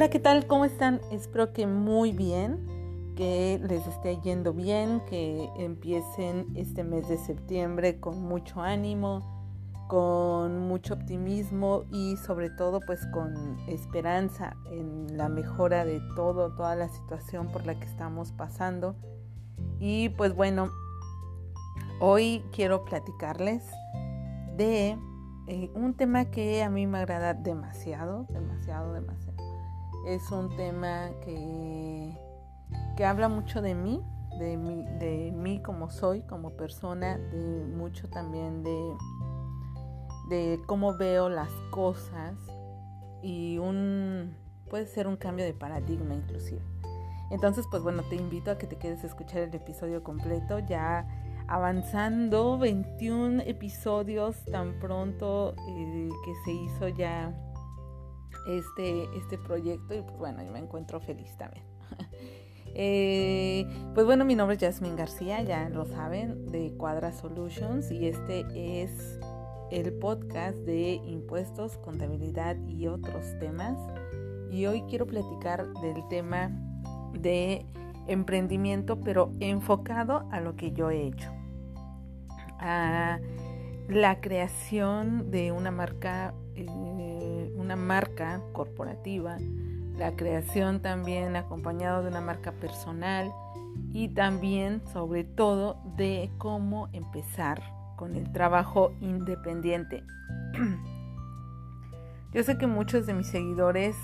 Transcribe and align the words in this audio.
Hola, 0.00 0.08
¿qué 0.08 0.18
tal? 0.18 0.46
¿Cómo 0.46 0.64
están? 0.64 1.02
Espero 1.12 1.52
que 1.52 1.66
muy 1.66 2.12
bien, 2.12 3.12
que 3.16 3.60
les 3.62 3.86
esté 3.86 4.18
yendo 4.22 4.54
bien, 4.54 5.02
que 5.10 5.50
empiecen 5.58 6.46
este 6.56 6.84
mes 6.84 7.06
de 7.06 7.18
septiembre 7.18 8.00
con 8.00 8.22
mucho 8.22 8.62
ánimo, 8.62 9.20
con 9.88 10.58
mucho 10.60 10.94
optimismo 10.94 11.84
y 11.92 12.16
sobre 12.16 12.48
todo 12.48 12.80
pues 12.80 13.06
con 13.08 13.58
esperanza 13.68 14.56
en 14.72 15.18
la 15.18 15.28
mejora 15.28 15.84
de 15.84 16.00
todo, 16.16 16.54
toda 16.54 16.74
la 16.76 16.88
situación 16.88 17.48
por 17.48 17.66
la 17.66 17.78
que 17.78 17.84
estamos 17.84 18.32
pasando. 18.32 18.96
Y 19.80 20.08
pues 20.08 20.34
bueno, 20.34 20.70
hoy 22.00 22.42
quiero 22.52 22.86
platicarles 22.86 23.66
de 24.56 24.96
eh, 25.46 25.70
un 25.74 25.92
tema 25.92 26.24
que 26.30 26.62
a 26.62 26.70
mí 26.70 26.86
me 26.86 26.96
agrada 26.96 27.34
demasiado, 27.34 28.24
demasiado, 28.30 28.94
demasiado 28.94 29.29
es 30.06 30.30
un 30.30 30.54
tema 30.56 31.10
que, 31.24 32.16
que 32.96 33.04
habla 33.04 33.28
mucho 33.28 33.62
de 33.62 33.74
mí, 33.74 34.02
de 34.38 34.56
mí, 34.56 34.84
de 34.98 35.32
mí 35.32 35.60
como 35.62 35.90
soy, 35.90 36.22
como 36.22 36.50
persona, 36.56 37.18
de 37.18 37.64
mucho 37.66 38.08
también 38.08 38.62
de, 38.62 38.96
de 40.28 40.60
cómo 40.66 40.96
veo 40.96 41.28
las 41.28 41.50
cosas 41.70 42.34
y 43.22 43.58
un 43.58 44.34
puede 44.68 44.86
ser 44.86 45.08
un 45.08 45.16
cambio 45.16 45.44
de 45.44 45.52
paradigma 45.52 46.14
inclusive. 46.14 46.62
Entonces, 47.30 47.66
pues 47.70 47.82
bueno, 47.82 48.02
te 48.08 48.16
invito 48.16 48.50
a 48.50 48.58
que 48.58 48.66
te 48.66 48.76
quedes 48.76 49.04
a 49.04 49.06
escuchar 49.06 49.42
el 49.42 49.54
episodio 49.54 50.02
completo, 50.02 50.58
ya 50.60 51.06
avanzando 51.46 52.58
21 52.58 53.42
episodios 53.42 54.44
tan 54.46 54.78
pronto 54.80 55.54
eh, 55.68 56.08
que 56.24 56.34
se 56.44 56.52
hizo 56.52 56.88
ya 56.88 57.32
este, 58.46 59.04
este 59.16 59.38
proyecto 59.38 59.94
y 59.94 60.02
pues 60.02 60.18
bueno, 60.18 60.42
yo 60.42 60.50
me 60.52 60.58
encuentro 60.58 61.00
feliz 61.00 61.36
también. 61.36 61.64
Eh, 62.72 63.66
pues 63.94 64.06
bueno, 64.06 64.24
mi 64.24 64.36
nombre 64.36 64.56
es 64.56 64.62
Jasmine 64.62 64.94
García, 64.94 65.42
ya 65.42 65.68
lo 65.68 65.86
saben, 65.86 66.46
de 66.52 66.72
Cuadra 66.76 67.12
Solutions 67.12 67.90
y 67.90 68.06
este 68.06 68.46
es 68.80 69.18
el 69.72 69.92
podcast 69.94 70.56
de 70.58 70.94
impuestos, 71.04 71.78
contabilidad 71.78 72.56
y 72.68 72.86
otros 72.86 73.36
temas. 73.40 73.76
Y 74.52 74.66
hoy 74.66 74.82
quiero 74.88 75.06
platicar 75.06 75.66
del 75.82 76.06
tema 76.08 76.50
de 77.12 77.66
emprendimiento, 78.06 79.00
pero 79.00 79.32
enfocado 79.40 80.28
a 80.30 80.40
lo 80.40 80.56
que 80.56 80.72
yo 80.72 80.90
he 80.90 81.06
hecho. 81.08 81.30
A 82.58 83.18
la 83.90 84.20
creación 84.20 85.30
de 85.30 85.52
una 85.52 85.70
marca 85.70 86.34
eh, 86.54 87.52
una 87.56 87.76
marca 87.76 88.42
corporativa, 88.52 89.36
la 89.96 90.16
creación 90.16 90.80
también 90.80 91.36
acompañado 91.36 92.02
de 92.02 92.08
una 92.08 92.20
marca 92.20 92.52
personal 92.52 93.32
y 93.92 94.08
también 94.08 94.82
sobre 94.92 95.24
todo 95.24 95.80
de 95.96 96.30
cómo 96.38 96.88
empezar 96.92 97.62
con 97.96 98.16
el 98.16 98.32
trabajo 98.32 98.92
independiente. 99.00 100.02
Yo 102.32 102.42
sé 102.42 102.58
que 102.58 102.66
muchos 102.66 103.06
de 103.06 103.14
mis 103.14 103.26
seguidores, 103.26 103.96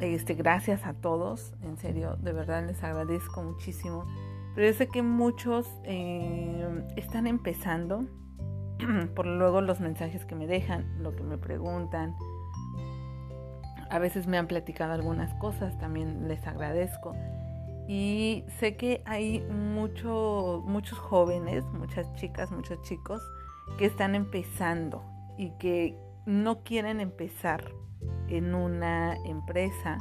este, 0.00 0.34
gracias 0.34 0.84
a 0.84 0.94
todos, 0.94 1.54
en 1.62 1.76
serio, 1.76 2.16
de 2.20 2.32
verdad 2.32 2.66
les 2.66 2.82
agradezco 2.84 3.42
muchísimo, 3.42 4.04
pero 4.54 4.66
yo 4.66 4.74
sé 4.74 4.88
que 4.88 5.02
muchos 5.02 5.68
eh, 5.84 6.84
están 6.96 7.28
empezando, 7.28 8.04
por 9.14 9.26
luego 9.26 9.60
los 9.60 9.80
mensajes 9.80 10.24
que 10.24 10.34
me 10.34 10.46
dejan, 10.46 11.02
lo 11.02 11.14
que 11.14 11.22
me 11.22 11.38
preguntan. 11.38 12.14
A 13.90 13.98
veces 13.98 14.26
me 14.26 14.38
han 14.38 14.46
platicado 14.46 14.92
algunas 14.92 15.34
cosas, 15.34 15.76
también 15.78 16.28
les 16.28 16.46
agradezco. 16.46 17.14
Y 17.88 18.44
sé 18.58 18.76
que 18.76 19.02
hay 19.04 19.40
mucho, 19.40 20.62
muchos 20.64 20.98
jóvenes, 20.98 21.64
muchas 21.72 22.12
chicas, 22.14 22.52
muchos 22.52 22.80
chicos 22.82 23.20
que 23.78 23.86
están 23.86 24.14
empezando 24.14 25.02
y 25.36 25.50
que 25.58 25.96
no 26.24 26.62
quieren 26.62 27.00
empezar 27.00 27.64
en 28.28 28.54
una 28.54 29.16
empresa, 29.24 29.98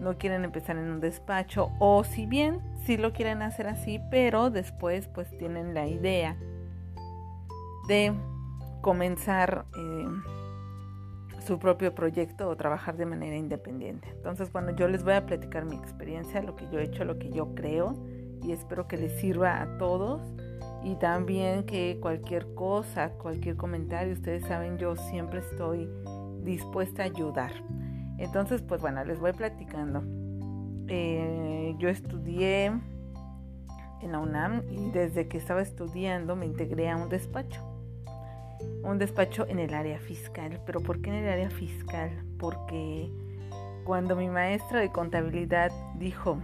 no 0.00 0.16
quieren 0.16 0.44
empezar 0.44 0.76
en 0.76 0.90
un 0.90 1.00
despacho 1.00 1.70
o 1.80 2.04
si 2.04 2.26
bien 2.26 2.60
sí 2.84 2.96
lo 2.96 3.12
quieren 3.12 3.42
hacer 3.42 3.66
así, 3.66 4.00
pero 4.10 4.50
después 4.50 5.08
pues 5.08 5.36
tienen 5.38 5.74
la 5.74 5.88
idea 5.88 6.36
de 7.88 8.12
comenzar 8.80 9.66
eh, 9.76 10.08
su 11.46 11.58
propio 11.58 11.94
proyecto 11.94 12.48
o 12.48 12.56
trabajar 12.56 12.96
de 12.96 13.06
manera 13.06 13.36
independiente. 13.36 14.08
Entonces, 14.10 14.52
bueno, 14.52 14.74
yo 14.76 14.88
les 14.88 15.02
voy 15.04 15.14
a 15.14 15.26
platicar 15.26 15.64
mi 15.64 15.76
experiencia, 15.76 16.42
lo 16.42 16.54
que 16.56 16.68
yo 16.70 16.78
he 16.78 16.84
hecho, 16.84 17.04
lo 17.04 17.18
que 17.18 17.30
yo 17.30 17.54
creo 17.54 17.94
y 18.42 18.52
espero 18.52 18.88
que 18.88 18.96
les 18.96 19.20
sirva 19.20 19.62
a 19.62 19.78
todos 19.78 20.20
y 20.84 20.96
también 20.96 21.64
que 21.64 21.98
cualquier 22.00 22.54
cosa, 22.54 23.10
cualquier 23.10 23.56
comentario, 23.56 24.12
ustedes 24.12 24.44
saben, 24.44 24.78
yo 24.78 24.96
siempre 24.96 25.40
estoy 25.40 25.88
dispuesta 26.42 27.02
a 27.02 27.06
ayudar. 27.06 27.52
Entonces, 28.18 28.62
pues 28.62 28.80
bueno, 28.80 29.04
les 29.04 29.18
voy 29.20 29.32
platicando. 29.32 30.02
Eh, 30.88 31.74
yo 31.78 31.88
estudié 31.88 32.66
en 32.66 34.12
la 34.12 34.18
UNAM 34.18 34.62
y 34.68 34.90
desde 34.90 35.28
que 35.28 35.38
estaba 35.38 35.62
estudiando 35.62 36.34
me 36.34 36.46
integré 36.46 36.90
a 36.90 36.96
un 36.96 37.08
despacho 37.08 37.71
un 38.82 38.98
despacho 38.98 39.46
en 39.48 39.58
el 39.58 39.74
área 39.74 39.98
fiscal. 39.98 40.60
¿Pero 40.66 40.80
por 40.80 41.00
qué 41.00 41.10
en 41.10 41.16
el 41.16 41.28
área 41.28 41.50
fiscal? 41.50 42.10
Porque 42.38 43.10
cuando 43.84 44.16
mi 44.16 44.28
maestra 44.28 44.80
de 44.80 44.90
contabilidad 44.90 45.70
dijo, 45.96 46.38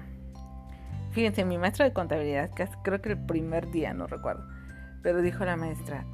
fíjense, 1.13 1.45
mi 1.45 1.59
maestra 1.59 1.85
de 1.87 1.93
contabilidad, 1.93 2.51
creo 2.83 3.01
que 3.01 3.11
el 3.11 3.27
primer 3.27 3.71
día, 3.71 3.95
no 3.95 4.07
recuerdo, 4.07 4.45
pero 5.03 5.23
dijo 5.23 5.45
la 5.45 5.57
maestra, 5.57 6.05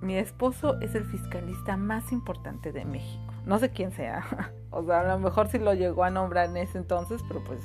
mi 0.00 0.16
esposo 0.16 0.80
es 0.80 0.94
el 0.94 1.04
fiscalista 1.04 1.76
más 1.76 2.12
importante 2.12 2.72
de 2.72 2.84
México. 2.84 3.32
No 3.46 3.58
sé 3.58 3.70
quién 3.70 3.92
sea, 3.92 4.24
o 4.70 4.84
sea, 4.84 5.00
a 5.00 5.08
lo 5.08 5.18
mejor 5.18 5.48
sí 5.48 5.58
lo 5.58 5.74
llegó 5.74 6.04
a 6.04 6.10
nombrar 6.10 6.50
en 6.50 6.56
ese 6.56 6.78
entonces, 6.78 7.22
pero 7.26 7.42
pues 7.44 7.60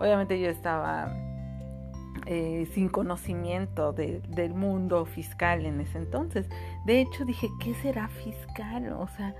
obviamente 0.00 0.40
yo 0.40 0.48
estaba 0.48 1.12
eh, 2.30 2.68
sin 2.74 2.90
conocimiento 2.90 3.94
del 3.94 4.52
mundo 4.52 5.06
fiscal 5.06 5.64
en 5.64 5.80
ese 5.80 5.96
entonces. 5.96 6.46
De 6.84 7.00
hecho, 7.00 7.24
dije, 7.24 7.48
¿qué 7.58 7.74
será 7.76 8.08
fiscal? 8.08 8.92
O 8.92 9.08
sea, 9.08 9.34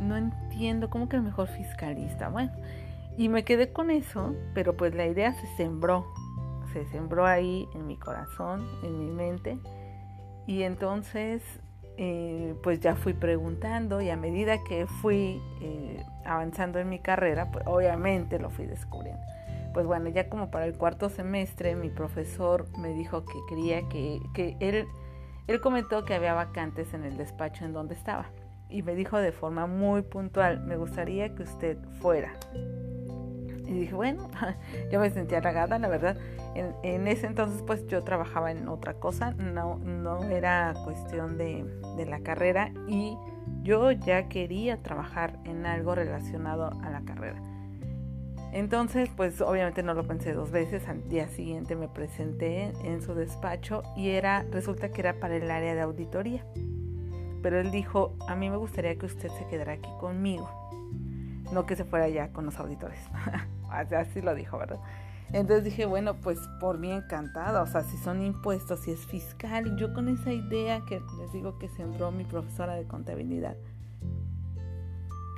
no 0.00 0.16
entiendo, 0.16 0.88
¿cómo 0.88 1.10
que 1.10 1.16
el 1.16 1.22
mejor 1.22 1.48
fiscalista? 1.48 2.30
Bueno, 2.30 2.50
y 3.18 3.28
me 3.28 3.44
quedé 3.44 3.70
con 3.70 3.90
eso, 3.90 4.34
pero 4.54 4.78
pues 4.78 4.94
la 4.94 5.06
idea 5.06 5.34
se 5.34 5.46
sembró, 5.58 6.06
se 6.72 6.86
sembró 6.86 7.26
ahí 7.26 7.68
en 7.74 7.86
mi 7.86 7.98
corazón, 7.98 8.66
en 8.82 8.98
mi 8.98 9.10
mente. 9.10 9.58
Y 10.46 10.62
entonces, 10.62 11.42
eh, 11.98 12.54
pues 12.62 12.80
ya 12.80 12.96
fui 12.96 13.12
preguntando 13.12 14.00
y 14.00 14.08
a 14.08 14.16
medida 14.16 14.64
que 14.64 14.86
fui 14.86 15.38
eh, 15.60 16.02
avanzando 16.24 16.78
en 16.78 16.88
mi 16.88 16.98
carrera, 16.98 17.50
pues 17.52 17.66
obviamente 17.66 18.38
lo 18.38 18.48
fui 18.48 18.64
descubriendo 18.64 19.22
pues 19.72 19.86
bueno, 19.86 20.08
ya 20.08 20.28
como 20.28 20.50
para 20.50 20.66
el 20.66 20.76
cuarto 20.76 21.08
semestre 21.08 21.76
mi 21.76 21.90
profesor 21.90 22.66
me 22.78 22.92
dijo 22.94 23.24
que 23.24 23.38
quería 23.48 23.88
que, 23.88 24.20
que 24.34 24.56
él, 24.60 24.86
él 25.46 25.60
comentó 25.60 26.04
que 26.04 26.14
había 26.14 26.34
vacantes 26.34 26.94
en 26.94 27.04
el 27.04 27.16
despacho 27.16 27.64
en 27.64 27.72
donde 27.72 27.94
estaba 27.94 28.26
y 28.72 28.82
me 28.82 28.94
dijo 28.94 29.18
de 29.18 29.32
forma 29.32 29.66
muy 29.66 30.02
puntual, 30.02 30.60
me 30.64 30.76
gustaría 30.76 31.34
que 31.34 31.42
usted 31.42 31.76
fuera. 32.00 32.32
Y 33.66 33.72
dije, 33.72 33.94
bueno, 33.94 34.28
yo 34.90 34.98
me 34.98 35.10
sentía 35.10 35.38
halagada, 35.38 35.78
la 35.78 35.88
verdad. 35.88 36.16
En, 36.54 36.74
en, 36.82 37.06
ese 37.06 37.26
entonces 37.26 37.62
pues 37.62 37.86
yo 37.86 38.02
trabajaba 38.02 38.50
en 38.50 38.68
otra 38.68 38.94
cosa, 38.94 39.32
no, 39.32 39.78
no 39.78 40.24
era 40.24 40.74
cuestión 40.84 41.38
de, 41.38 41.64
de 41.96 42.06
la 42.06 42.20
carrera 42.20 42.72
y 42.88 43.16
yo 43.62 43.90
ya 43.92 44.28
quería 44.28 44.82
trabajar 44.82 45.38
en 45.44 45.64
algo 45.66 45.94
relacionado 45.94 46.70
a 46.82 46.90
la 46.90 47.02
carrera. 47.02 47.40
Entonces, 48.52 49.08
pues 49.16 49.40
obviamente 49.40 49.82
no 49.82 49.94
lo 49.94 50.06
pensé 50.06 50.34
dos 50.34 50.50
veces. 50.50 50.86
Al 50.86 51.08
día 51.08 51.26
siguiente 51.28 51.74
me 51.74 51.88
presenté 51.88 52.72
en 52.84 53.00
su 53.02 53.14
despacho 53.14 53.82
y 53.96 54.10
era, 54.10 54.44
resulta 54.50 54.90
que 54.90 55.00
era 55.00 55.14
para 55.14 55.36
el 55.36 55.50
área 55.50 55.74
de 55.74 55.80
auditoría. 55.80 56.44
Pero 57.42 57.58
él 57.58 57.70
dijo, 57.70 58.14
a 58.28 58.36
mí 58.36 58.50
me 58.50 58.56
gustaría 58.56 58.96
que 58.96 59.06
usted 59.06 59.30
se 59.30 59.46
quedara 59.46 59.72
aquí 59.72 59.88
conmigo, 59.98 60.48
no 61.50 61.66
que 61.66 61.76
se 61.76 61.84
fuera 61.84 62.08
ya 62.08 62.28
con 62.28 62.44
los 62.44 62.56
auditores. 62.58 63.00
Así 63.68 64.20
lo 64.20 64.34
dijo, 64.34 64.58
¿verdad? 64.58 64.78
Entonces 65.32 65.64
dije, 65.64 65.86
bueno, 65.86 66.20
pues 66.20 66.38
por 66.60 66.78
mí 66.78 66.92
encantada, 66.92 67.62
o 67.62 67.66
sea, 67.66 67.82
si 67.82 67.96
son 67.96 68.22
impuestos, 68.22 68.80
si 68.80 68.90
es 68.90 69.06
fiscal, 69.06 69.76
yo 69.76 69.94
con 69.94 70.08
esa 70.08 70.30
idea 70.30 70.82
que 70.86 71.00
les 71.18 71.32
digo 71.32 71.58
que 71.58 71.70
sembró 71.70 72.12
mi 72.12 72.24
profesora 72.24 72.74
de 72.74 72.84
contabilidad, 72.84 73.56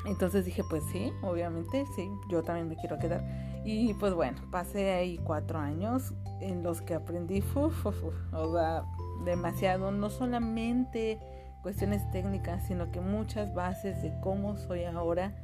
entonces 0.04 0.44
dije, 0.44 0.62
pues 0.68 0.84
sí, 0.92 1.12
obviamente, 1.22 1.84
sí, 1.96 2.10
yo 2.28 2.42
también 2.42 2.68
me 2.68 2.76
quiero 2.76 2.98
quedar. 2.98 3.24
Y 3.64 3.94
pues 3.94 4.12
bueno, 4.12 4.38
pasé 4.50 4.92
ahí 4.92 5.18
cuatro 5.24 5.58
años 5.58 6.12
en 6.40 6.62
los 6.62 6.82
que 6.82 6.94
aprendí, 6.94 7.42
uf, 7.54 7.86
o 7.86 8.52
sea, 8.52 8.84
demasiado, 9.24 9.90
no 9.90 10.10
solamente 10.10 11.18
cuestiones 11.62 12.08
técnicas, 12.10 12.66
sino 12.66 12.92
que 12.92 13.00
muchas 13.00 13.54
bases 13.54 14.02
de 14.02 14.12
cómo 14.20 14.58
soy 14.58 14.84
ahora 14.84 15.34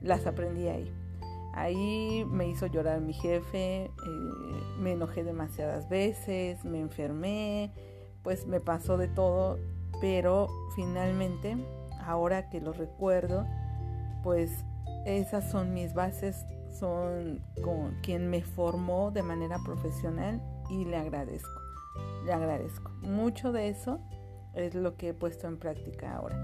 las 0.00 0.26
aprendí 0.26 0.68
ahí. 0.68 0.90
Ahí 1.52 2.24
me 2.30 2.48
hizo 2.48 2.66
llorar 2.66 3.00
mi 3.00 3.12
jefe, 3.12 3.84
eh, 3.84 3.90
me 4.78 4.92
enojé 4.92 5.24
demasiadas 5.24 5.88
veces, 5.88 6.64
me 6.64 6.80
enfermé, 6.80 7.72
pues 8.22 8.46
me 8.46 8.60
pasó 8.60 8.96
de 8.96 9.08
todo, 9.08 9.58
pero 10.00 10.46
finalmente, 10.74 11.56
ahora 12.00 12.48
que 12.48 12.60
lo 12.60 12.72
recuerdo, 12.72 13.46
pues 14.28 14.62
esas 15.06 15.50
son 15.50 15.72
mis 15.72 15.94
bases, 15.94 16.44
son 16.78 17.40
con 17.64 17.94
quien 18.02 18.28
me 18.28 18.42
formó 18.42 19.10
de 19.10 19.22
manera 19.22 19.56
profesional 19.64 20.42
y 20.68 20.84
le 20.84 20.98
agradezco, 20.98 21.58
le 22.26 22.34
agradezco. 22.34 22.90
Mucho 23.00 23.52
de 23.52 23.70
eso 23.70 24.00
es 24.52 24.74
lo 24.74 24.98
que 24.98 25.08
he 25.08 25.14
puesto 25.14 25.46
en 25.46 25.58
práctica 25.58 26.14
ahora. 26.14 26.36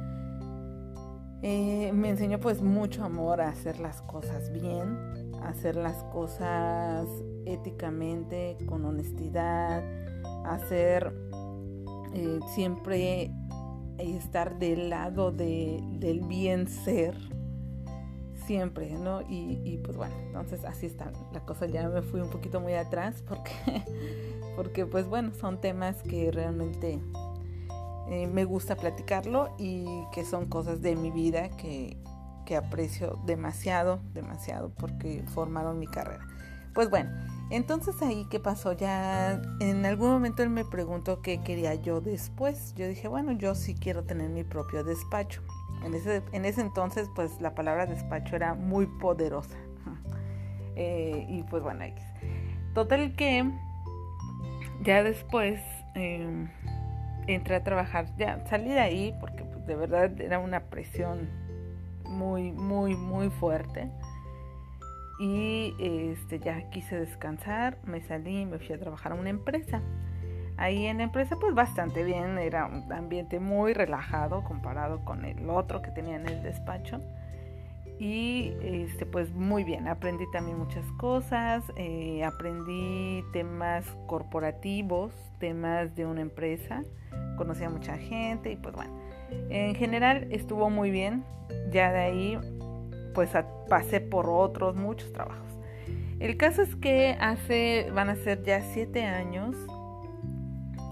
Eh, 1.43 1.93
me 1.93 2.09
enseñó 2.09 2.41
pues 2.41 2.63
mucho 2.63 3.05
amor 3.05 3.43
a 3.43 3.51
hacer 3.51 3.79
las 3.81 4.01
cosas 4.01 4.51
bien, 4.51 5.35
a 5.43 5.51
hacer 5.51 5.77
las 5.77 6.05
cosas 6.05 7.07
éticamente, 7.45 8.57
con 8.65 8.87
honestidad, 8.87 9.85
a 10.47 10.55
hacer 10.55 11.15
eh, 12.15 12.41
siempre 12.55 13.31
estar 13.99 14.59
del 14.59 14.89
lado 14.89 15.33
del 15.33 16.23
bien 16.27 16.67
ser, 16.67 17.34
siempre, 18.47 18.91
¿no? 18.91 19.23
Y, 19.23 19.61
y, 19.65 19.79
pues 19.79 19.97
bueno, 19.97 20.15
entonces 20.27 20.65
así 20.65 20.87
está 20.87 21.13
la 21.33 21.41
cosa, 21.41 21.67
ya 21.67 21.89
me 21.89 22.03
fui 22.03 22.21
un 22.21 22.31
poquito 22.31 22.61
muy 22.61 22.75
atrás 22.75 23.23
porque, 23.27 23.53
porque 24.57 24.87
pues 24.87 25.07
bueno, 25.07 25.33
son 25.35 25.61
temas 25.61 26.03
que 26.03 26.31
realmente 26.31 27.01
eh, 28.09 28.27
me 28.27 28.45
gusta 28.45 28.77
platicarlo 28.77 29.55
y 29.59 29.87
que 30.13 30.25
son 30.25 30.47
cosas 30.47 30.83
de 30.83 30.97
mi 30.97 31.11
vida 31.11 31.49
que, 31.57 31.97
que 32.45 32.57
aprecio 32.57 33.19
demasiado, 33.25 34.01
demasiado 34.13 34.71
porque 34.77 35.25
formaron 35.35 35.79
mi 35.79 35.87
carrera. 35.87 36.27
Pues 36.75 36.91
bueno, 36.91 37.11
entonces 37.51 38.03
ahí 38.03 38.27
qué 38.31 38.41
pasó, 38.41 38.73
ya 38.73 39.41
en 39.61 39.87
algún 39.87 40.11
momento 40.11 40.43
él 40.43 40.51
me 40.51 40.65
preguntó 40.65 41.23
qué 41.23 41.41
quería 41.43 41.75
yo 41.75 42.01
después. 42.01 42.75
Yo 42.75 42.89
dije, 42.89 43.07
bueno, 43.09 43.33
yo 43.33 43.55
sí 43.55 43.75
quiero 43.75 44.03
tener 44.05 44.29
mi 44.31 44.45
propio 44.45 44.83
despacho. 44.83 45.43
En 45.85 45.95
ese, 45.95 46.23
en 46.33 46.45
ese 46.45 46.61
entonces 46.61 47.11
pues 47.15 47.41
la 47.41 47.55
palabra 47.55 47.87
despacho 47.87 48.37
era 48.37 48.55
muy 48.55 48.87
poderosa. 48.87 49.57
Eh, 50.77 51.27
y 51.29 51.45
pues 51.45 51.63
bueno, 51.63 51.85
total 52.75 53.15
que 53.15 53.49
ya 54.83 55.05
después 55.05 55.61
em, 55.95 56.49
entré 57.29 57.55
a 57.55 57.63
trabajar, 57.63 58.07
ya 58.17 58.45
salí 58.47 58.71
de 58.71 58.81
ahí 58.81 59.15
porque 59.21 59.45
pues, 59.45 59.65
de 59.67 59.77
verdad 59.77 60.21
era 60.21 60.41
una 60.41 60.65
presión 60.65 61.29
muy, 62.09 62.53
muy, 62.53 62.97
muy 62.97 63.31
fuerte. 63.31 63.91
Y 65.21 65.75
este, 65.79 66.41
ya 66.41 66.71
quise 66.71 66.99
descansar, 66.99 67.79
me 67.85 68.01
salí, 68.03 68.47
me 68.47 68.59
fui 68.59 68.75
a 68.75 68.81
trabajar 68.81 69.13
a 69.13 69.15
una 69.15 69.31
empresa. 69.31 69.81
Ahí 70.57 70.87
en 70.87 70.99
la 70.99 71.05
empresa 71.05 71.37
pues 71.41 71.55
bastante 71.55 72.05
bien, 72.05 72.39
era 72.39 72.67
un 72.67 72.93
ambiente 72.93 73.41
muy 73.41 73.73
relajado 73.73 74.45
comparado 74.45 75.05
con 75.05 75.25
el 75.25 75.51
otro 75.51 75.83
que 75.83 75.91
tenía 75.91 76.17
en 76.17 76.29
el 76.29 76.43
despacho. 76.43 77.01
Y 77.99 78.53
este, 78.63 79.07
pues 79.07 79.33
muy 79.33 79.63
bien, 79.63 79.87
aprendí 79.87 80.25
también 80.33 80.59
muchas 80.59 80.85
cosas, 80.99 81.65
eh, 81.77 82.25
aprendí 82.25 83.23
temas 83.33 83.85
corporativos, 84.07 85.13
temas 85.39 85.95
de 85.95 86.05
una 86.05 86.21
empresa, 86.21 86.83
conocí 87.37 87.63
a 87.63 87.71
mucha 87.71 87.97
gente 87.97 88.51
y 88.51 88.57
pues 88.57 88.75
bueno, 88.75 88.93
en 89.49 89.75
general 89.77 90.27
estuvo 90.33 90.71
muy 90.71 90.91
bien, 90.91 91.25
ya 91.71 91.93
de 91.93 92.01
ahí 92.01 92.39
pues 93.15 93.31
pasé 93.69 94.01
por 94.01 94.29
otros 94.29 94.75
muchos 94.75 95.13
trabajos. 95.13 95.45
El 96.19 96.37
caso 96.37 96.63
es 96.63 96.75
que 96.77 97.17
hace, 97.21 97.91
van 97.95 98.09
a 98.09 98.17
ser 98.17 98.43
ya 98.43 98.61
siete 98.61 99.05
años 99.05 99.57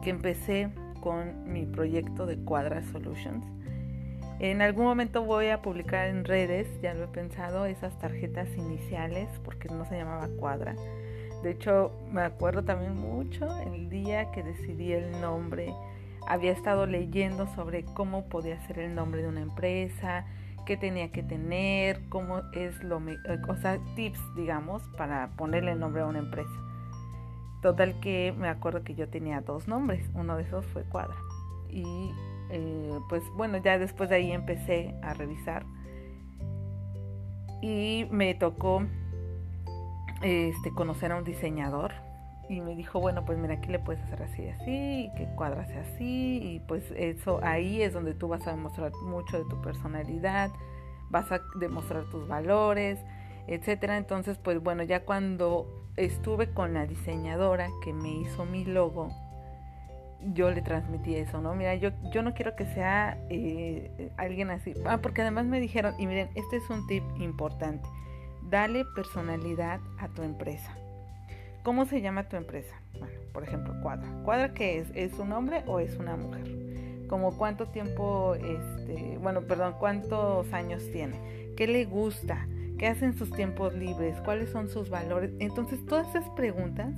que 0.03 0.11
empecé 0.11 0.69
con 1.01 1.53
mi 1.53 1.65
proyecto 1.65 2.27
de 2.27 2.37
Cuadra 2.37 2.83
Solutions. 2.83 3.45
En 4.41 4.61
algún 4.61 4.85
momento 4.85 5.25
voy 5.25 5.49
a 5.49 5.63
publicar 5.63 6.09
en 6.09 6.25
redes, 6.25 6.67
ya 6.83 6.95
lo 6.95 7.05
he 7.05 7.09
pensado, 7.09 7.65
esas 7.67 7.97
tarjetas 7.99 8.49
iniciales, 8.57 9.29
porque 9.45 9.69
no 9.69 9.85
se 9.85 9.97
llamaba 9.97 10.29
Cuadra. 10.39 10.75
De 11.43 11.53
hecho, 11.53 11.93
me 12.11 12.23
acuerdo 12.23 12.65
también 12.65 12.97
mucho 12.97 13.47
el 13.61 13.89
día 13.89 14.31
que 14.33 14.43
decidí 14.43 14.93
el 14.93 15.21
nombre. 15.21 15.73
Había 16.29 16.53
estado 16.53 16.87
leyendo 16.87 17.47
sobre 17.55 17.85
cómo 17.85 18.29
podía 18.29 18.61
ser 18.67 18.81
el 18.81 18.95
nombre 18.95 19.23
de 19.23 19.29
una 19.29 19.43
empresa, 19.43 20.27
qué 20.67 20.77
tenía 20.77 21.11
que 21.11 21.23
tener, 21.23 22.01
cómo 22.09 22.43
es 22.53 22.83
lo, 22.83 23.01
o 23.49 23.57
sea, 23.57 23.79
tips, 23.97 24.21
digamos, 24.37 24.83
para 24.97 25.31
ponerle 25.37 25.75
nombre 25.75 26.03
a 26.03 26.07
una 26.07 26.21
empresa. 26.21 26.72
Total 27.63 27.99
que 28.01 28.35
me 28.37 28.49
acuerdo 28.49 28.83
que 28.83 28.95
yo 28.95 29.09
tenía 29.09 29.41
dos 29.41 29.69
nombres, 29.69 30.11
uno 30.15 30.37
de 30.37 30.43
esos 30.43 30.67
fue 30.67 30.83
Cuadra. 30.83 31.17
Y 31.71 32.13
eh, 32.51 32.99
pues 33.09 33.23
bueno, 33.37 33.59
ya 33.59 33.79
después 33.79 34.11
de 34.11 34.17
ahí 34.17 34.33
empecé 34.33 34.95
a 35.03 35.15
revisar 35.15 35.65
y 37.63 38.07
me 38.11 38.35
tocó 38.35 38.83
este, 40.21 40.71
conocer 40.75 41.13
a 41.13 41.17
un 41.17 41.25
diseñador 41.25 41.93
y 42.49 42.61
me 42.61 42.75
dijo, 42.75 43.01
bueno, 43.01 43.25
pues 43.25 43.39
mira, 43.39 43.55
aquí 43.55 43.71
le 43.71 43.79
puedes 43.79 44.03
hacer 44.03 44.23
así, 44.25 44.49
así, 44.49 45.05
y 45.07 45.15
que 45.17 45.27
cuadrase 45.37 45.79
así, 45.79 46.41
y 46.43 46.61
pues 46.67 46.85
eso 46.97 47.41
ahí 47.43 47.81
es 47.81 47.95
donde 47.95 48.15
tú 48.15 48.29
vas 48.29 48.47
a 48.47 48.51
demostrar 48.51 48.93
mucho 49.05 49.39
de 49.39 49.49
tu 49.49 49.63
personalidad, 49.63 50.51
vas 51.09 51.31
a 51.33 51.41
demostrar 51.55 52.05
tus 52.11 52.27
valores, 52.29 52.99
etcétera. 53.47 53.97
Entonces, 53.97 54.39
pues 54.39 54.63
bueno, 54.63 54.83
ya 54.83 55.05
cuando 55.05 55.67
estuve 55.97 56.51
con 56.51 56.75
la 56.75 56.87
diseñadora 56.87 57.69
que 57.83 57.93
me 57.93 58.11
hizo 58.11 58.45
mi 58.45 58.65
logo, 58.65 59.11
yo 60.35 60.51
le 60.51 60.63
transmití 60.63 61.17
eso, 61.17 61.41
¿no? 61.41 61.55
Mira, 61.55 61.75
yo, 61.75 61.91
yo 62.13 62.23
no 62.23 62.35
quiero 62.35 62.55
que 62.55 62.65
sea 62.67 63.19
eh, 63.29 64.13
alguien 64.17 64.51
así. 64.51 64.75
Ah, 64.87 64.99
porque 64.99 65.23
además 65.23 65.47
me 65.47 65.61
dijeron, 65.61 65.95
y 65.99 66.07
miren, 66.07 66.31
este 66.35 66.57
es 66.57 66.71
un 66.71 66.87
tip 66.87 67.03
importante, 67.19 67.89
dale 68.49 68.85
personalidad 68.95 69.81
a 69.99 70.09
tu 70.09 70.23
empresa. 70.23 70.77
¿Cómo 71.63 71.87
se 71.87 72.01
llama 72.01 72.29
tu 72.29 72.37
empresa? 72.37 72.75
Bueno, 72.99 73.15
por 73.33 73.45
ejemplo, 73.45 73.75
Cuadra. 73.83 74.09
¿Cuadra 74.25 74.53
qué 74.53 74.79
es? 74.79 74.89
¿Es 74.95 75.19
un 75.19 75.33
hombre 75.33 75.63
o 75.67 75.79
es 75.79 75.97
una 75.97 76.17
mujer? 76.17 77.07
Como 77.09 77.37
cuánto 77.37 77.67
tiempo, 77.69 78.35
este, 78.35 79.19
bueno, 79.19 79.43
perdón, 79.43 79.75
cuántos 79.79 80.53
años 80.53 80.83
tiene, 80.93 81.53
qué 81.57 81.67
le 81.67 81.85
gusta, 81.85 82.47
qué 82.83 82.89
hacen 82.89 83.17
sus 83.17 83.31
tiempos 83.31 83.75
libres, 83.75 84.17
cuáles 84.25 84.51
son 84.51 84.69
sus 84.69 84.91
valores. 84.91 85.31
Entonces, 85.39 85.87
todas 85.87 86.09
esas 86.09 86.29
preguntas 86.31 86.93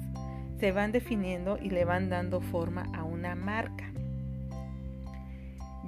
se 0.59 0.73
van 0.73 0.93
definiendo 0.93 1.59
y 1.59 1.69
le 1.69 1.85
van 1.85 2.09
dando 2.09 2.41
forma 2.41 2.91
a 2.95 3.05
una 3.05 3.35
marca. 3.35 3.93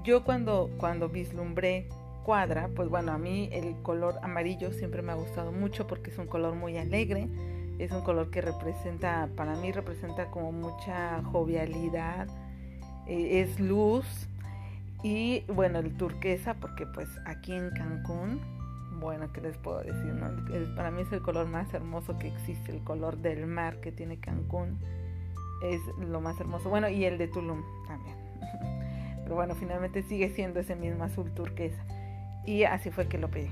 Yo 0.05 0.23
cuando, 0.23 0.71
cuando 0.76 1.09
vislumbré 1.09 1.88
cuadra, 2.25 2.69
pues 2.76 2.91
bueno, 2.91 3.11
a 3.11 3.17
mí 3.17 3.49
el 3.53 3.75
color 3.81 4.17
amarillo 4.23 4.71
siempre 4.71 5.00
me 5.00 5.12
ha 5.12 5.15
gustado 5.15 5.50
mucho 5.50 5.87
porque 5.87 6.11
es 6.11 6.19
un 6.19 6.26
color 6.26 6.57
muy 6.57 6.76
alegre, 6.76 7.26
es 7.79 7.91
un 7.91 8.03
color 8.03 8.31
que 8.31 8.43
representa, 8.43 9.31
para 9.35 9.57
mí 9.57 9.73
representa 9.73 10.26
como 10.26 10.53
mucha 10.53 11.23
jovialidad, 11.23 12.29
eh, 13.07 13.41
es 13.41 13.59
luz 13.59 14.29
y 15.03 15.43
bueno, 15.49 15.79
el 15.79 15.97
turquesa 15.97 16.53
porque 16.53 16.85
pues 16.85 17.09
aquí 17.25 17.55
en 17.55 17.71
Cancún, 17.71 18.56
bueno, 18.99 19.33
¿qué 19.33 19.41
les 19.41 19.57
puedo 19.57 19.79
decir? 19.79 20.15
para 20.75 20.91
mí 20.91 21.03
es 21.03 21.12
el 21.12 21.23
color 21.23 21.47
más 21.47 21.73
hermoso 21.75 22.19
que 22.19 22.29
existe, 22.29 22.73
el 22.73 22.83
color 22.83 23.19
del 23.19 23.47
mar 23.47 23.81
que 23.81 23.93
tiene 23.93 24.19
Cancún 24.19 24.79
es 25.62 25.81
lo 25.99 26.21
más 26.21 26.38
hermoso. 26.41 26.69
Bueno, 26.69 26.88
y 26.88 27.05
el 27.05 27.19
de 27.19 27.29
Tulum 27.29 27.62
también. 27.87 28.17
Pero 29.23 29.35
bueno, 29.35 29.55
finalmente 29.55 30.03
sigue 30.03 30.31
siendo 30.31 30.61
ese 30.61 30.76
mismo 30.76 31.05
azul 31.05 31.33
turquesa. 31.33 31.83
Y 32.45 32.65
así 32.65 32.91
fue 32.91 33.09
que 33.09 33.19
lo 33.19 33.29
pedí 33.29 33.50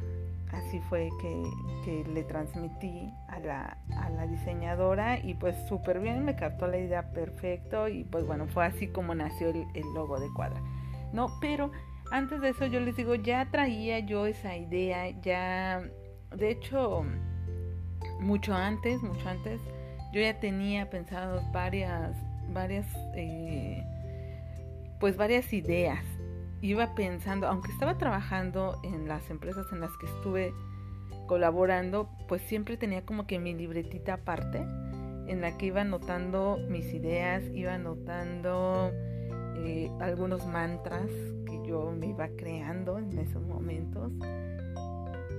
así 0.54 0.80
fue 0.88 1.10
que, 1.20 2.04
le 2.14 2.22
transmití 2.22 3.12
a 3.28 3.38
la, 3.40 3.76
a 3.96 4.08
la, 4.08 4.26
diseñadora 4.26 5.18
y 5.18 5.34
pues 5.34 5.54
súper 5.68 6.00
bien, 6.00 6.24
me 6.24 6.34
captó 6.34 6.66
la 6.66 6.78
idea 6.78 7.10
perfecto 7.12 7.88
y 7.88 8.04
pues 8.04 8.26
bueno, 8.26 8.46
fue 8.46 8.64
así 8.64 8.88
como 8.88 9.14
nació 9.14 9.48
el, 9.48 9.94
logo 9.94 10.18
de 10.18 10.28
Cuadra. 10.34 10.60
No, 11.12 11.28
pero 11.40 11.70
antes 12.10 12.40
de 12.40 12.50
eso 12.50 12.66
yo 12.66 12.80
les 12.80 12.96
digo, 12.96 13.14
ya 13.14 13.50
traía 13.50 14.00
yo 14.00 14.26
esa 14.26 14.56
idea, 14.56 15.10
ya, 15.20 15.82
de 16.36 16.50
hecho, 16.50 17.04
mucho 18.20 18.54
antes, 18.54 19.02
mucho 19.02 19.28
antes, 19.28 19.60
yo 20.12 20.20
ya 20.20 20.38
tenía 20.38 20.90
pensado 20.90 21.42
varias, 21.52 22.16
varias, 22.52 22.86
eh, 23.14 23.82
pues 25.00 25.16
varias 25.16 25.52
ideas. 25.52 26.04
Iba 26.60 26.94
pensando, 26.94 27.46
aunque 27.46 27.70
estaba 27.72 27.98
trabajando 27.98 28.80
en 28.84 29.06
las 29.08 29.28
empresas 29.28 29.66
en 29.72 29.80
las 29.80 29.90
que 29.98 30.06
estuve 30.06 30.54
colaborando, 31.26 32.08
pues 32.28 32.42
siempre 32.42 32.76
tenía 32.76 33.04
como 33.04 33.26
que 33.26 33.38
mi 33.38 33.54
libretita 33.54 34.14
aparte 34.14 34.58
en 35.26 35.40
la 35.40 35.56
que 35.56 35.66
iba 35.66 35.80
anotando 35.80 36.58
mis 36.68 36.92
ideas, 36.92 37.42
iba 37.52 37.74
anotando 37.74 38.92
eh, 39.56 39.90
algunos 40.00 40.46
mantras 40.46 41.08
yo 41.74 41.90
me 41.90 42.08
iba 42.08 42.28
creando 42.36 42.98
en 42.98 43.18
esos 43.18 43.42
momentos. 43.42 44.12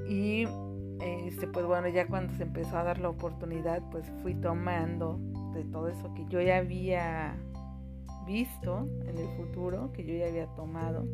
Y 0.07 0.45
este, 0.99 1.47
pues 1.47 1.65
bueno, 1.65 1.87
ya 1.87 2.07
cuando 2.07 2.33
se 2.33 2.43
empezó 2.43 2.77
a 2.77 2.83
dar 2.83 2.99
la 2.99 3.09
oportunidad, 3.09 3.81
pues 3.89 4.05
fui 4.21 4.35
tomando 4.35 5.17
de 5.53 5.63
todo 5.63 5.87
eso 5.87 6.13
que 6.13 6.25
yo 6.27 6.41
ya 6.41 6.57
había 6.57 7.35
visto 8.25 8.87
en 9.05 9.17
el 9.17 9.27
futuro, 9.37 9.91
que 9.93 10.03
yo 10.03 10.13
ya 10.13 10.27
había 10.27 10.47
tomado, 10.55 11.07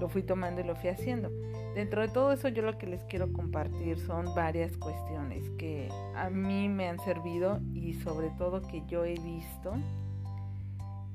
lo 0.00 0.08
fui 0.08 0.22
tomando 0.22 0.60
y 0.60 0.64
lo 0.64 0.74
fui 0.74 0.90
haciendo. 0.90 1.30
Dentro 1.74 2.02
de 2.02 2.08
todo 2.08 2.32
eso 2.32 2.48
yo 2.48 2.62
lo 2.62 2.78
que 2.78 2.86
les 2.86 3.02
quiero 3.04 3.32
compartir 3.32 3.98
son 3.98 4.34
varias 4.34 4.76
cuestiones 4.76 5.48
que 5.58 5.88
a 6.16 6.30
mí 6.30 6.68
me 6.68 6.88
han 6.88 6.98
servido 7.00 7.60
y 7.72 7.94
sobre 7.94 8.30
todo 8.30 8.62
que 8.62 8.82
yo 8.86 9.04
he 9.04 9.14
visto 9.14 9.74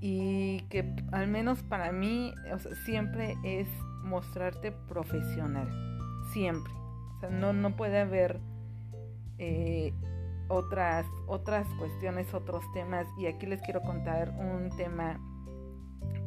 y 0.01 0.61
que 0.69 0.95
al 1.11 1.27
menos 1.27 1.61
para 1.63 1.91
mí 1.91 2.33
siempre 2.85 3.35
es 3.43 3.67
mostrarte 4.03 4.71
profesional, 4.71 5.69
siempre. 6.31 6.71
O 7.17 7.19
sea, 7.19 7.29
no, 7.29 7.53
no 7.53 7.75
puede 7.75 7.99
haber 7.99 8.39
eh, 9.37 9.93
otras, 10.47 11.05
otras 11.27 11.67
cuestiones, 11.77 12.33
otros 12.33 12.63
temas. 12.73 13.07
Y 13.17 13.27
aquí 13.27 13.45
les 13.45 13.61
quiero 13.61 13.81
contar 13.81 14.29
un 14.29 14.69
tema, 14.77 15.19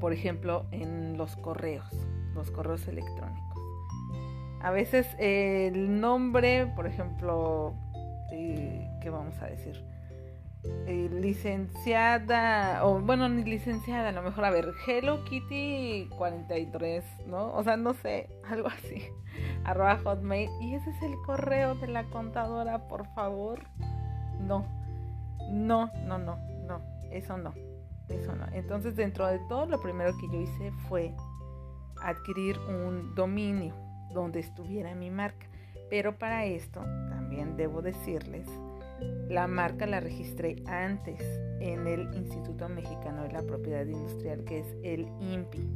por 0.00 0.12
ejemplo, 0.12 0.66
en 0.70 1.16
los 1.16 1.36
correos, 1.36 1.88
los 2.34 2.50
correos 2.50 2.86
electrónicos. 2.88 3.58
A 4.60 4.70
veces 4.70 5.08
el 5.18 6.00
nombre, 6.00 6.66
por 6.76 6.86
ejemplo, 6.86 7.74
¿qué 8.30 9.10
vamos 9.10 9.36
a 9.40 9.46
decir? 9.46 9.91
Eh, 10.64 11.08
licenciada, 11.10 12.84
o 12.84 13.00
bueno, 13.00 13.28
ni 13.28 13.42
licenciada, 13.42 14.10
a 14.10 14.12
lo 14.12 14.22
mejor, 14.22 14.44
a 14.44 14.50
ver, 14.50 14.72
Hello 14.86 15.24
Kitty 15.24 16.08
43, 16.16 17.04
¿no? 17.26 17.52
O 17.52 17.64
sea, 17.64 17.76
no 17.76 17.94
sé, 17.94 18.28
algo 18.48 18.68
así, 18.68 19.02
arroba 19.64 19.98
hotmail. 19.98 20.48
Y 20.60 20.76
ese 20.76 20.90
es 20.90 21.02
el 21.02 21.16
correo 21.26 21.74
de 21.74 21.88
la 21.88 22.04
contadora, 22.04 22.86
por 22.86 23.06
favor. 23.14 23.64
No, 24.40 24.64
no, 25.50 25.90
no, 26.06 26.18
no, 26.18 26.36
no, 26.68 26.80
eso 27.10 27.36
no, 27.36 27.52
eso 28.08 28.36
no. 28.36 28.46
Entonces, 28.52 28.94
dentro 28.94 29.26
de 29.26 29.40
todo, 29.48 29.66
lo 29.66 29.80
primero 29.80 30.12
que 30.16 30.28
yo 30.28 30.42
hice 30.42 30.70
fue 30.88 31.12
adquirir 32.00 32.56
un 32.68 33.16
dominio 33.16 33.74
donde 34.12 34.38
estuviera 34.38 34.94
mi 34.94 35.10
marca. 35.10 35.46
Pero 35.90 36.18
para 36.18 36.44
esto, 36.44 36.80
también 37.10 37.56
debo 37.56 37.82
decirles 37.82 38.48
la 39.28 39.46
marca 39.46 39.86
la 39.86 40.00
registré 40.00 40.56
antes 40.66 41.20
en 41.60 41.86
el 41.86 42.12
Instituto 42.14 42.68
Mexicano 42.68 43.22
de 43.22 43.32
la 43.32 43.42
Propiedad 43.42 43.86
Industrial, 43.86 44.44
que 44.44 44.60
es 44.60 44.66
el 44.82 45.06
INPI. 45.20 45.68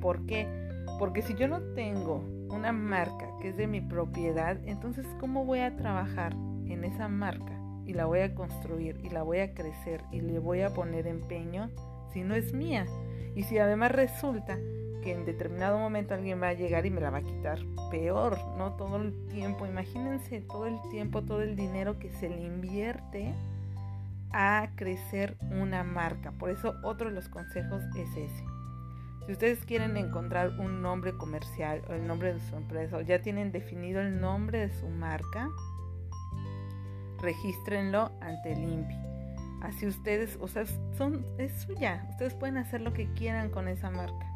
¿Por 0.00 0.26
qué? 0.26 0.48
Porque 0.98 1.22
si 1.22 1.34
yo 1.34 1.48
no 1.48 1.60
tengo 1.74 2.24
una 2.50 2.72
marca 2.72 3.30
que 3.40 3.50
es 3.50 3.56
de 3.56 3.66
mi 3.66 3.80
propiedad, 3.80 4.58
entonces 4.66 5.06
¿cómo 5.20 5.44
voy 5.44 5.60
a 5.60 5.76
trabajar 5.76 6.34
en 6.66 6.84
esa 6.84 7.08
marca? 7.08 7.60
Y 7.86 7.94
la 7.94 8.06
voy 8.06 8.20
a 8.20 8.34
construir 8.34 9.00
y 9.04 9.10
la 9.10 9.22
voy 9.22 9.38
a 9.38 9.54
crecer 9.54 10.02
y 10.10 10.20
le 10.20 10.38
voy 10.38 10.62
a 10.62 10.74
poner 10.74 11.06
empeño 11.06 11.70
si 12.12 12.22
no 12.22 12.34
es 12.34 12.52
mía. 12.52 12.86
Y 13.34 13.44
si 13.44 13.58
además 13.58 13.92
resulta 13.92 14.58
que 15.02 15.12
en 15.12 15.24
determinado 15.24 15.78
momento 15.78 16.14
alguien 16.14 16.40
va 16.42 16.48
a 16.48 16.54
llegar 16.54 16.86
y 16.86 16.90
me 16.90 17.00
la 17.00 17.10
va 17.10 17.18
a 17.18 17.22
quitar. 17.22 17.58
Peor, 17.90 18.38
¿no? 18.56 18.74
Todo 18.74 18.96
el 18.96 19.26
tiempo. 19.28 19.66
Imagínense 19.66 20.40
todo 20.40 20.66
el 20.66 20.78
tiempo, 20.90 21.22
todo 21.22 21.42
el 21.42 21.56
dinero 21.56 21.98
que 21.98 22.10
se 22.10 22.28
le 22.28 22.42
invierte 22.42 23.34
a 24.32 24.70
crecer 24.76 25.36
una 25.50 25.84
marca. 25.84 26.32
Por 26.32 26.50
eso 26.50 26.74
otro 26.82 27.08
de 27.08 27.14
los 27.14 27.28
consejos 27.28 27.82
es 27.96 28.10
ese. 28.10 28.44
Si 29.26 29.32
ustedes 29.32 29.64
quieren 29.64 29.96
encontrar 29.96 30.58
un 30.58 30.80
nombre 30.80 31.12
comercial 31.12 31.82
o 31.88 31.92
el 31.92 32.06
nombre 32.06 32.32
de 32.32 32.40
su 32.40 32.56
empresa 32.56 32.96
o 32.96 33.00
ya 33.02 33.20
tienen 33.20 33.52
definido 33.52 34.00
el 34.00 34.20
nombre 34.20 34.60
de 34.60 34.70
su 34.70 34.88
marca, 34.88 35.50
regístrenlo 37.20 38.10
ante 38.20 38.52
el 38.52 38.60
INPI. 38.60 38.96
Así 39.60 39.86
ustedes, 39.86 40.38
o 40.40 40.48
sea, 40.48 40.64
son, 40.96 41.26
es 41.36 41.52
suya. 41.62 42.06
Ustedes 42.10 42.34
pueden 42.34 42.56
hacer 42.56 42.80
lo 42.80 42.92
que 42.92 43.12
quieran 43.12 43.50
con 43.50 43.68
esa 43.68 43.90
marca. 43.90 44.27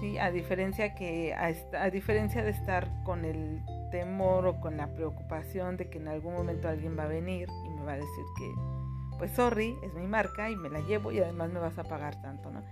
¿Sí? 0.00 0.18
A 0.18 0.30
diferencia, 0.30 0.94
que, 0.94 1.34
a, 1.34 1.90
diferencia 1.90 2.42
de 2.42 2.50
estar 2.50 2.88
con 3.04 3.24
el 3.24 3.62
temor 3.90 4.46
o 4.46 4.60
con 4.60 4.76
la 4.76 4.94
preocupación 4.94 5.76
de 5.76 5.88
que 5.88 5.98
en 5.98 6.08
algún 6.08 6.34
momento 6.34 6.68
alguien 6.68 6.98
va 6.98 7.04
a 7.04 7.08
venir 7.08 7.48
y 7.64 7.70
me 7.70 7.84
va 7.84 7.92
a 7.92 7.96
decir 7.96 8.24
que, 8.36 8.54
pues 9.18 9.32
sorry, 9.32 9.76
es 9.82 9.94
mi 9.94 10.06
marca 10.06 10.50
y 10.50 10.56
me 10.56 10.68
la 10.68 10.80
llevo 10.80 11.12
y 11.12 11.18
además 11.18 11.50
me 11.50 11.60
vas 11.60 11.78
a 11.78 11.84
pagar 11.84 12.20
tanto, 12.22 12.50
¿no? 12.50 12.62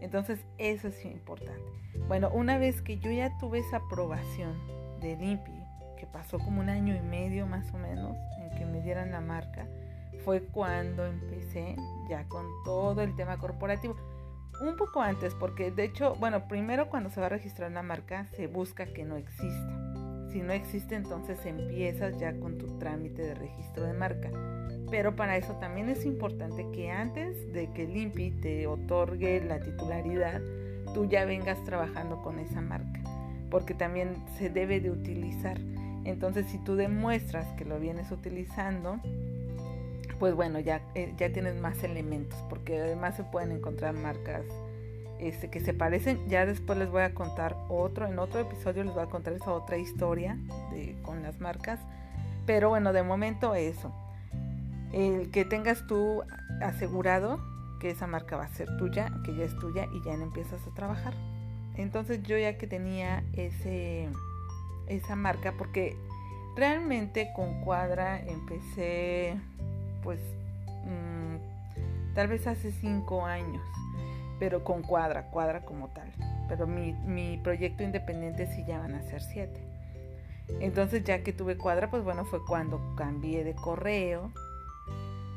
Entonces 0.00 0.44
eso 0.58 0.88
es 0.88 1.04
importante. 1.04 1.62
Bueno, 2.08 2.30
una 2.32 2.58
vez 2.58 2.82
que 2.82 2.98
yo 2.98 3.10
ya 3.10 3.36
tuve 3.38 3.60
esa 3.60 3.76
aprobación 3.76 4.58
del 5.00 5.22
INPI, 5.22 5.62
que 5.96 6.06
pasó 6.06 6.38
como 6.38 6.60
un 6.60 6.68
año 6.68 6.96
y 6.96 7.00
medio 7.00 7.46
más 7.46 7.72
o 7.72 7.78
menos 7.78 8.16
en 8.38 8.50
que 8.58 8.66
me 8.66 8.80
dieran 8.80 9.12
la 9.12 9.20
marca, 9.20 9.66
fue 10.24 10.42
cuando 10.42 11.06
empecé 11.06 11.76
ya 12.08 12.24
con 12.28 12.46
todo 12.64 13.02
el 13.02 13.14
tema 13.14 13.38
corporativo 13.38 13.94
un 14.68 14.76
poco 14.76 15.00
antes, 15.00 15.34
porque 15.34 15.70
de 15.70 15.84
hecho, 15.84 16.14
bueno, 16.16 16.46
primero 16.48 16.88
cuando 16.88 17.10
se 17.10 17.20
va 17.20 17.26
a 17.26 17.30
registrar 17.30 17.70
una 17.70 17.82
marca 17.82 18.26
se 18.36 18.46
busca 18.46 18.86
que 18.86 19.04
no 19.04 19.16
exista. 19.16 19.82
Si 20.30 20.40
no 20.40 20.52
existe, 20.52 20.94
entonces 20.94 21.44
empiezas 21.44 22.18
ya 22.18 22.38
con 22.38 22.56
tu 22.56 22.78
trámite 22.78 23.22
de 23.22 23.34
registro 23.34 23.84
de 23.84 23.92
marca. 23.92 24.30
Pero 24.90 25.14
para 25.14 25.36
eso 25.36 25.54
también 25.56 25.88
es 25.88 26.06
importante 26.06 26.66
que 26.72 26.90
antes 26.90 27.52
de 27.52 27.70
que 27.72 27.84
el 27.84 28.40
te 28.40 28.66
otorgue 28.66 29.42
la 29.44 29.60
titularidad, 29.60 30.40
tú 30.94 31.06
ya 31.06 31.24
vengas 31.24 31.62
trabajando 31.64 32.22
con 32.22 32.38
esa 32.38 32.60
marca, 32.60 33.00
porque 33.50 33.74
también 33.74 34.14
se 34.38 34.48
debe 34.48 34.80
de 34.80 34.90
utilizar. 34.90 35.58
Entonces, 36.04 36.46
si 36.46 36.58
tú 36.58 36.76
demuestras 36.76 37.46
que 37.54 37.64
lo 37.64 37.78
vienes 37.78 38.10
utilizando, 38.10 39.00
pues 40.22 40.36
bueno, 40.36 40.60
ya, 40.60 40.82
eh, 40.94 41.12
ya 41.16 41.32
tienes 41.32 41.60
más 41.60 41.82
elementos, 41.82 42.38
porque 42.48 42.80
además 42.80 43.16
se 43.16 43.24
pueden 43.24 43.50
encontrar 43.50 43.92
marcas 43.92 44.44
este, 45.18 45.50
que 45.50 45.58
se 45.58 45.74
parecen. 45.74 46.28
Ya 46.28 46.46
después 46.46 46.78
les 46.78 46.88
voy 46.88 47.02
a 47.02 47.12
contar 47.12 47.56
otro, 47.68 48.06
en 48.06 48.20
otro 48.20 48.38
episodio 48.38 48.84
les 48.84 48.94
voy 48.94 49.02
a 49.02 49.06
contar 49.06 49.32
esa 49.32 49.50
otra 49.50 49.78
historia 49.78 50.38
de, 50.70 50.96
con 51.02 51.24
las 51.24 51.40
marcas. 51.40 51.80
Pero 52.46 52.68
bueno, 52.68 52.92
de 52.92 53.02
momento 53.02 53.56
eso. 53.56 53.92
El 54.92 55.32
que 55.32 55.44
tengas 55.44 55.88
tú 55.88 56.22
asegurado 56.60 57.40
que 57.80 57.90
esa 57.90 58.06
marca 58.06 58.36
va 58.36 58.44
a 58.44 58.48
ser 58.54 58.68
tuya, 58.76 59.10
que 59.24 59.34
ya 59.34 59.42
es 59.44 59.56
tuya 59.56 59.88
y 59.92 60.04
ya 60.04 60.12
empiezas 60.12 60.64
a 60.68 60.74
trabajar. 60.76 61.14
Entonces 61.76 62.22
yo 62.22 62.38
ya 62.38 62.58
que 62.58 62.68
tenía 62.68 63.24
ese, 63.32 64.08
esa 64.86 65.16
marca, 65.16 65.54
porque 65.58 65.96
realmente 66.54 67.32
con 67.34 67.60
Cuadra 67.62 68.20
empecé 68.20 69.36
pues 70.02 70.20
mm, 70.84 72.14
tal 72.14 72.28
vez 72.28 72.46
hace 72.46 72.72
cinco 72.72 73.24
años, 73.24 73.62
pero 74.38 74.64
con 74.64 74.82
cuadra, 74.82 75.30
cuadra 75.30 75.64
como 75.64 75.88
tal. 75.88 76.10
Pero 76.48 76.66
mi, 76.66 76.92
mi 76.92 77.38
proyecto 77.38 77.82
independiente 77.82 78.46
sí 78.46 78.64
ya 78.66 78.78
van 78.78 78.94
a 78.94 79.02
ser 79.02 79.22
siete. 79.22 79.60
Entonces 80.60 81.04
ya 81.04 81.22
que 81.22 81.32
tuve 81.32 81.56
cuadra, 81.56 81.90
pues 81.90 82.04
bueno, 82.04 82.24
fue 82.24 82.44
cuando 82.44 82.94
cambié 82.96 83.44
de 83.44 83.54
correo, 83.54 84.32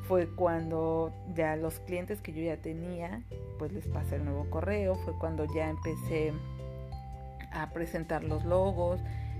fue 0.07 0.27
cuando 0.27 1.11
ya 1.33 1.55
los 1.55 1.79
clientes 1.79 2.21
que 2.21 2.33
yo 2.33 2.41
ya 2.41 2.57
tenía, 2.57 3.23
pues 3.57 3.71
les 3.71 3.87
pasé 3.87 4.17
el 4.17 4.25
nuevo 4.25 4.49
correo, 4.49 4.95
fue 4.95 5.17
cuando 5.17 5.45
ya 5.53 5.69
empecé 5.69 6.33
a 7.51 7.69
presentar 7.71 8.23
los 8.23 8.45
logos, 8.45 8.99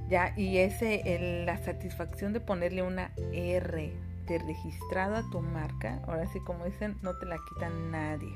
ya, 0.10 0.34
y 0.38 0.58
ese, 0.60 1.44
la 1.46 1.58
satisfacción 1.58 2.34
de 2.34 2.39
ponerle 2.39 2.84
una 2.84 3.12
R 3.34 3.91
registrado 4.27 5.15
a 5.15 5.29
tu 5.29 5.41
marca, 5.41 6.01
ahora 6.08 6.25
sí 6.27 6.39
como 6.39 6.65
dicen, 6.65 6.98
no 7.01 7.17
te 7.17 7.25
la 7.25 7.38
quita 7.50 7.70
nadie. 7.70 8.34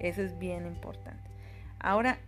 Eso 0.00 0.22
es 0.22 0.38
bien 0.38 0.66
importante. 0.66 1.28
Ahora 1.80 2.18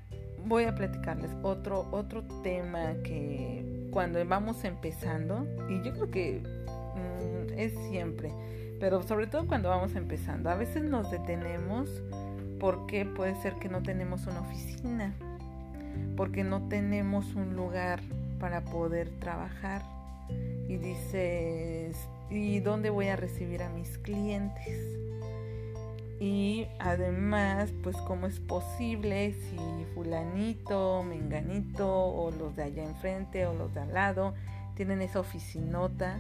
voy 0.47 0.65
a 0.65 0.75
platicarles 0.75 1.31
otro, 1.43 1.87
otro 1.91 2.23
tema 2.43 2.95
que 3.05 3.89
cuando 3.91 4.25
vamos 4.27 4.65
empezando, 4.65 5.47
y 5.69 5.83
yo 5.83 5.93
creo 5.93 6.11
que 6.11 6.43
mm, 6.43 7.59
es 7.59 7.73
siempre, 7.91 8.33
pero 8.79 9.03
sobre 9.03 9.27
todo 9.27 9.47
cuando 9.47 9.69
vamos 9.69 9.95
empezando, 9.95 10.51
a 10.51 10.55
veces 10.55 10.83
nos 10.83 11.11
detenemos 11.11 12.03
porque 12.59 13.05
puede 13.05 13.35
ser 13.37 13.55
que 13.55 13.69
no 13.69 13.83
tenemos 13.83 14.27
una 14.27 14.41
oficina, 14.41 15.15
porque 16.17 16.45
no 16.45 16.69
tenemos 16.69 17.35
un 17.35 17.57
lugar 17.57 18.01
para 18.39 18.63
poder 18.63 19.11
trabajar. 19.19 19.83
Y 20.69 20.77
dices, 20.77 21.97
y 22.31 22.61
dónde 22.61 22.91
voy 22.91 23.09
a 23.09 23.17
recibir 23.17 23.63
a 23.63 23.71
mis 23.71 23.99
clientes. 23.99 25.01
Y 26.21 26.67
además, 26.79 27.73
pues 27.83 27.97
cómo 27.97 28.27
es 28.27 28.39
posible 28.41 29.33
si 29.33 29.85
fulanito, 29.95 31.03
menganito 31.03 31.89
o 31.89 32.31
los 32.31 32.55
de 32.57 32.65
allá 32.65 32.85
enfrente 32.85 33.47
o 33.47 33.55
los 33.55 33.73
de 33.73 33.81
al 33.81 33.95
lado 33.95 34.35
tienen 34.81 35.03
esa 35.03 35.21
oficinota 35.21 36.19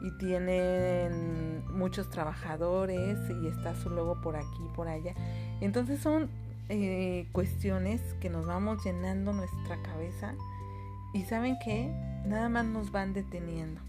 y 0.00 0.10
tienen 0.18 1.64
muchos 1.70 2.08
trabajadores 2.10 3.18
y 3.42 3.46
está 3.46 3.74
su 3.74 3.90
logo 3.90 4.20
por 4.22 4.36
aquí 4.36 4.64
y 4.64 4.74
por 4.74 4.88
allá. 4.88 5.14
Entonces 5.60 6.00
son 6.00 6.30
eh, 6.70 7.26
cuestiones 7.32 8.00
que 8.20 8.30
nos 8.30 8.46
vamos 8.46 8.82
llenando 8.82 9.34
nuestra 9.34 9.82
cabeza 9.82 10.34
Y 11.12 11.24
saben 11.24 11.58
qué, 11.62 11.92
nada 12.24 12.48
más 12.48 12.64
nos 12.64 12.90
van 12.90 13.12
deteniendo. 13.12 13.80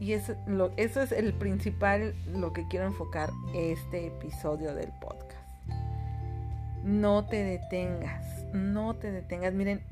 Y 0.00 0.12
eso, 0.12 0.34
es 0.76 1.12
el 1.12 1.32
principal, 1.34 2.14
lo 2.32 2.52
que 2.52 2.66
quiero 2.68 2.86
enfocar 2.86 3.30
este 3.54 4.08
episodio 4.08 4.74
del 4.74 4.90
podcast. 5.00 5.32
No 6.82 7.24
te 7.26 7.42
detengas, 7.42 8.44
no 8.52 8.94
te 8.96 9.10
detengas. 9.10 9.54
Miren, 9.54 9.82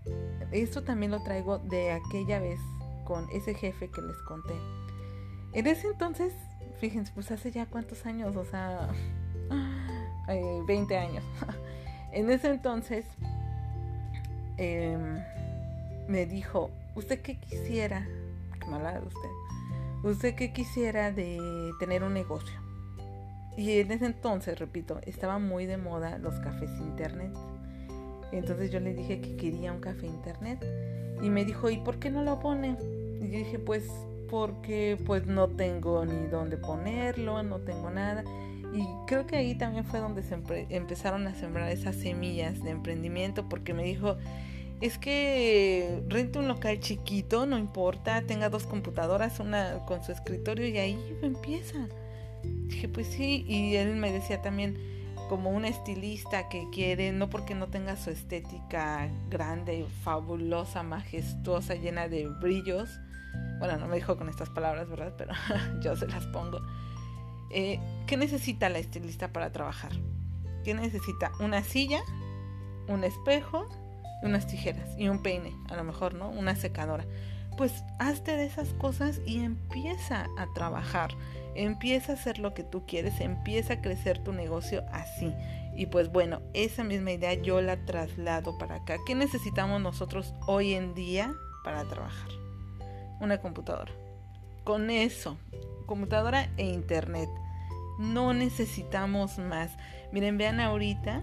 esto 0.51 0.83
también 0.83 1.13
lo 1.13 1.23
traigo 1.23 1.59
de 1.59 1.93
aquella 1.93 2.41
vez 2.41 2.59
con 3.05 3.27
ese 3.33 3.55
jefe 3.55 3.91
que 3.91 4.03
les 4.03 4.19
conté. 4.29 4.55
En 5.55 5.67
ese 5.67 5.87
entonces, 5.87 6.35
fíjense, 6.79 7.13
pues 7.15 7.31
hace 7.31 7.51
ya 7.51 7.67
cuántos 7.67 8.05
años, 8.05 8.37
o 8.37 8.45
sea, 8.45 8.91
20 10.67 10.97
años. 10.99 11.25
en 12.13 12.31
ese 12.31 12.51
entonces 12.51 13.07
em, 14.59 15.23
me 16.07 16.27
dijo, 16.27 16.71
¿usted 16.95 17.21
qué 17.23 17.39
quisiera? 17.41 18.07
Qué 18.61 18.67
mala 18.67 19.01
de 19.01 19.07
usted. 19.07 19.31
¿Usted 20.05 20.35
qué 20.35 20.53
quisiera 20.53 21.13
de 21.13 21.71
tener 21.79 22.03
un 22.03 22.15
negocio? 22.15 22.61
Y 23.57 23.79
en 23.79 23.93
ese 23.93 24.07
entonces, 24.07 24.59
repito, 24.59 25.01
estaba 25.07 25.39
muy 25.39 25.67
de 25.67 25.77
moda 25.77 26.19
los 26.19 26.35
cafés 26.41 26.71
internet. 26.81 27.33
Entonces 28.33 28.71
yo 28.71 28.81
le 28.81 28.95
dije 28.95 29.21
que 29.21 29.37
quería 29.37 29.73
un 29.73 29.81
café 29.81 30.07
internet. 30.07 30.65
Y 31.23 31.31
me 31.31 31.45
dijo, 31.45 31.71
¿y 31.71 31.79
por 31.79 31.99
qué 31.99 32.11
no 32.11 32.25
lo 32.25 32.41
pone? 32.41 32.77
Y 33.21 33.31
yo 33.31 33.39
dije, 33.39 33.59
pues 33.59 33.89
porque 34.31 34.99
pues 35.05 35.27
no 35.27 35.49
tengo 35.49 36.07
ni 36.07 36.27
dónde 36.29 36.57
ponerlo, 36.57 37.43
no 37.43 37.59
tengo 37.59 37.91
nada. 37.91 38.25
Y 38.73 38.87
creo 39.07 39.27
que 39.27 39.37
ahí 39.37 39.55
también 39.55 39.85
fue 39.85 40.01
donde 40.01 40.23
se 40.23 40.39
empezaron 40.71 41.27
a 41.27 41.35
sembrar 41.35 41.71
esas 41.71 41.95
semillas 41.97 42.63
de 42.63 42.71
emprendimiento 42.71 43.47
porque 43.51 43.75
me 43.75 43.85
dijo, 43.85 44.17
es 44.83 44.99
que 44.99 46.03
rente 46.09 46.41
un 46.41 46.49
local 46.49 46.81
chiquito, 46.81 47.47
no 47.47 47.57
importa, 47.57 48.23
tenga 48.23 48.49
dos 48.49 48.67
computadoras, 48.67 49.39
una 49.39 49.85
con 49.87 50.03
su 50.03 50.11
escritorio 50.11 50.67
y 50.67 50.77
ahí 50.77 51.19
empieza. 51.23 51.87
Dije, 52.43 52.89
pues 52.89 53.07
sí, 53.07 53.45
y 53.47 53.77
él 53.77 53.95
me 53.95 54.11
decía 54.11 54.43
también 54.43 54.77
como 55.29 55.51
un 55.51 55.65
estilista 55.65 56.49
que 56.49 56.69
quiere, 56.73 57.13
no 57.13 57.31
porque 57.31 57.55
no 57.55 57.69
tenga 57.69 57.97
su 57.97 58.11
estética 58.11 59.09
grande, 59.31 59.87
fabulosa, 60.03 60.83
majestuosa, 60.83 61.77
llena 61.77 62.09
de 62.09 62.27
brillos, 62.27 62.91
bueno, 63.61 63.79
no 63.79 63.87
me 63.87 63.95
dijo 63.95 64.17
con 64.17 64.29
estas 64.29 64.51
palabras, 64.51 64.89
¿verdad? 64.89 65.15
Pero 65.17 65.33
yo 65.81 65.95
se 65.95 66.09
las 66.09 66.27
pongo. 66.27 66.61
Eh, 67.51 67.79
¿Qué 68.09 68.17
necesita 68.17 68.69
la 68.69 68.81
estilista 68.81 69.33
para 69.33 69.53
trabajar? 69.53 69.93
¿Qué 70.65 70.75
necesita? 70.75 71.31
Una 71.39 71.63
silla, 71.63 72.01
un 72.89 73.05
espejo, 73.05 73.69
unas 74.23 74.47
tijeras 74.47 74.89
y 74.99 75.09
un 75.09 75.23
peine, 75.23 75.55
a 75.69 75.77
lo 75.77 75.85
mejor, 75.85 76.15
¿no? 76.15 76.31
Una 76.31 76.57
secadora. 76.57 77.05
Pues 77.57 77.85
hazte 77.99 78.37
de 78.37 78.47
esas 78.47 78.73
cosas 78.75 79.21
y 79.27 79.45
empieza 79.45 80.27
a 80.39 80.47
trabajar. 80.55 81.11
Empieza 81.55 82.13
a 82.13 82.15
hacer 82.15 82.39
lo 82.39 82.55
que 82.55 82.63
tú 82.63 82.87
quieres, 82.87 83.21
empieza 83.21 83.75
a 83.75 83.81
crecer 83.83 84.19
tu 84.19 84.33
negocio 84.33 84.85
así. 84.91 85.35
Y 85.77 85.87
pues 85.87 86.11
bueno, 86.11 86.41
esa 86.55 86.83
misma 86.85 87.13
idea 87.13 87.35
yo 87.35 87.61
la 87.61 87.85
traslado 87.85 88.57
para 88.59 88.77
acá. 88.77 88.97
¿Qué 89.07 89.15
necesitamos 89.15 89.81
nosotros 89.83 90.33
hoy 90.47 90.75
en 90.75 90.95
día 90.95 91.35
para 91.65 91.85
trabajar? 91.85 92.29
una 93.23 93.39
computadora. 93.39 93.93
Con 94.65 94.91
eso, 94.91 95.39
computadora 95.87 96.49
e 96.57 96.67
internet. 96.67 97.29
No 97.99 98.35
necesitamos 98.35 99.39
más. 99.39 99.71
Miren, 100.13 100.39
vean 100.39 100.61
ahorita 100.61 101.23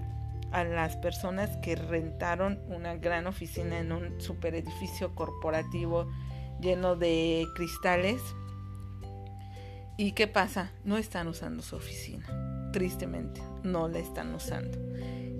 a 0.51 0.63
las 0.63 0.97
personas 0.97 1.55
que 1.57 1.75
rentaron 1.75 2.59
una 2.67 2.95
gran 2.95 3.27
oficina 3.27 3.79
en 3.79 3.91
un 3.91 4.19
super 4.19 4.55
edificio 4.55 5.15
corporativo 5.15 6.09
lleno 6.59 6.95
de 6.95 7.45
cristales. 7.55 8.21
¿Y 9.97 10.13
qué 10.13 10.27
pasa? 10.27 10.71
No 10.83 10.97
están 10.97 11.27
usando 11.27 11.61
su 11.61 11.75
oficina. 11.75 12.25
Tristemente, 12.71 13.41
no 13.63 13.87
la 13.87 13.99
están 13.99 14.33
usando. 14.33 14.77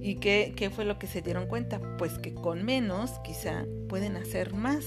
¿Y 0.02 0.16
qué, 0.16 0.54
qué 0.56 0.70
fue 0.70 0.86
lo 0.86 1.00
que 1.00 1.08
se 1.08 1.22
dieron 1.22 1.48
cuenta? 1.48 1.80
Pues 1.98 2.18
que 2.20 2.34
con 2.34 2.64
menos 2.64 3.12
quizá 3.20 3.66
pueden 3.88 4.16
hacer 4.16 4.54
más. 4.54 4.86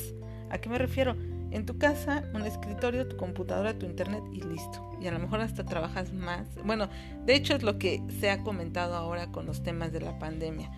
¿A 0.51 0.59
qué 0.59 0.69
me 0.69 0.79
refiero? 0.79 1.17
En 1.53 1.67
tu 1.67 1.79
casa, 1.79 2.25
un 2.35 2.43
escritorio, 2.43 3.07
tu 3.07 3.17
computadora, 3.17 3.79
tu 3.79 3.85
internet 3.85 4.25
y 4.33 4.41
listo. 4.41 4.91
Y 5.01 5.07
a 5.07 5.13
lo 5.13 5.19
mejor 5.19 5.41
hasta 5.41 5.65
trabajas 5.65 6.13
más. 6.13 6.49
Bueno, 6.65 6.89
de 7.27 7.35
hecho 7.35 7.55
es 7.55 7.63
lo 7.63 7.79
que 7.79 8.03
se 8.21 8.31
ha 8.31 8.43
comentado 8.43 8.95
ahora 8.95 9.31
con 9.31 9.45
los 9.45 9.63
temas 9.63 9.93
de 9.93 10.01
la 10.01 10.19
pandemia. 10.19 10.71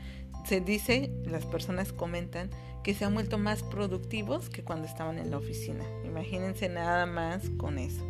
Se 0.44 0.60
dice, 0.60 1.10
las 1.24 1.46
personas 1.46 1.92
comentan, 1.92 2.50
que 2.82 2.92
se 2.92 3.04
han 3.04 3.14
vuelto 3.14 3.38
más 3.38 3.62
productivos 3.62 4.50
que 4.50 4.64
cuando 4.64 4.86
estaban 4.86 5.18
en 5.18 5.30
la 5.30 5.38
oficina. 5.38 5.84
Imagínense 6.04 6.68
nada 6.68 7.06
más 7.06 7.48
con 7.56 7.78
eso. 7.78 8.04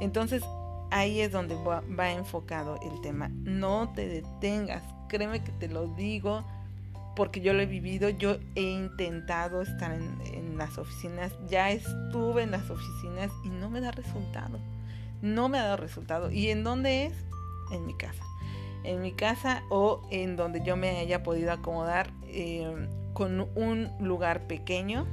Entonces, 0.00 0.42
ahí 0.90 1.20
es 1.20 1.30
donde 1.30 1.54
va, 1.54 2.10
enfocado 2.10 2.78
el 2.82 3.00
tema. 3.00 3.28
No 3.28 3.92
te 3.94 4.08
detengas. 4.08 4.82
Créeme 5.08 5.44
que 5.44 5.52
te 5.52 5.68
lo 5.68 5.86
digo 5.88 6.44
porque 7.18 7.40
yo 7.40 7.52
lo 7.52 7.62
he 7.62 7.66
vivido, 7.66 8.10
yo 8.10 8.36
he 8.54 8.62
intentado 8.62 9.60
estar 9.60 9.92
en, 9.92 10.56
las 10.56 10.78
oficinas, 10.78 11.32
ya 11.48 11.72
estuve 11.72 12.44
en 12.44 12.52
las 12.52 12.70
oficinas 12.70 13.32
y 13.44 13.48
no 13.48 13.68
me 13.70 13.80
da 13.80 13.90
resultado, 13.90 14.60
no 15.20 15.48
me 15.48 15.58
ha 15.58 15.64
dado 15.64 15.78
resultado. 15.78 16.30
¿Y 16.30 16.50
en 16.50 16.62
dónde 16.62 17.06
es? 17.06 17.12
En 17.72 17.86
mi 17.86 17.94
casa. 17.96 18.22
En 18.84 19.02
mi 19.02 19.10
casa 19.10 19.64
o 19.68 20.06
en 20.12 20.36
donde 20.36 20.62
yo 20.64 20.76
me 20.76 20.90
haya 20.98 21.24
podido 21.24 21.50
acomodar 21.50 22.12
eh, 22.28 22.88
con 23.14 23.40
un 23.56 23.90
lugar 23.98 24.46
pequeño 24.46 25.04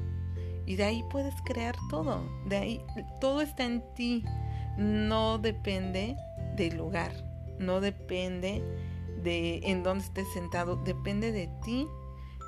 y 0.67 0.75
de 0.75 0.83
ahí 0.83 1.03
puedes 1.09 1.33
crear 1.43 1.75
todo, 1.89 2.21
de 2.45 2.57
ahí 2.57 2.81
todo 3.19 3.41
está 3.41 3.65
en 3.65 3.83
ti, 3.95 4.23
no 4.77 5.39
depende 5.39 6.17
del 6.55 6.77
lugar, 6.77 7.11
no 7.57 7.81
depende 7.81 8.63
en 9.25 9.83
dónde 9.83 10.03
estés 10.03 10.31
sentado, 10.33 10.75
depende 10.75 11.31
de 11.31 11.49
ti 11.63 11.87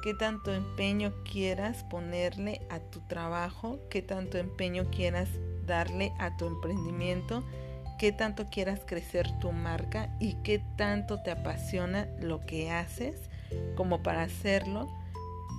qué 0.03 0.13
tanto 0.13 0.53
empeño 0.53 1.13
quieras 1.23 1.83
ponerle 1.83 2.61
a 2.69 2.79
tu 2.79 3.01
trabajo, 3.07 3.79
qué 3.89 4.01
tanto 4.01 4.37
empeño 4.37 4.89
quieras 4.91 5.29
darle 5.65 6.13
a 6.19 6.37
tu 6.37 6.45
emprendimiento, 6.45 7.43
qué 7.97 8.11
tanto 8.11 8.45
quieras 8.45 8.81
crecer 8.85 9.27
tu 9.39 9.51
marca 9.51 10.15
y 10.19 10.35
qué 10.43 10.61
tanto 10.77 11.21
te 11.23 11.31
apasiona 11.31 12.07
lo 12.21 12.41
que 12.41 12.71
haces 12.71 13.29
como 13.75 14.03
para 14.03 14.23
hacerlo 14.23 14.87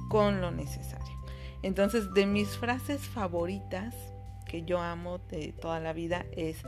con 0.08 0.40
lo 0.40 0.50
necesario. 0.50 1.18
Entonces, 1.62 2.14
de 2.14 2.26
mis 2.26 2.48
frases 2.56 3.00
favoritas 3.00 3.94
que 4.46 4.62
yo 4.62 4.80
amo 4.80 5.18
de 5.18 5.52
toda 5.52 5.80
la 5.80 5.92
vida 5.92 6.24
es 6.32 6.62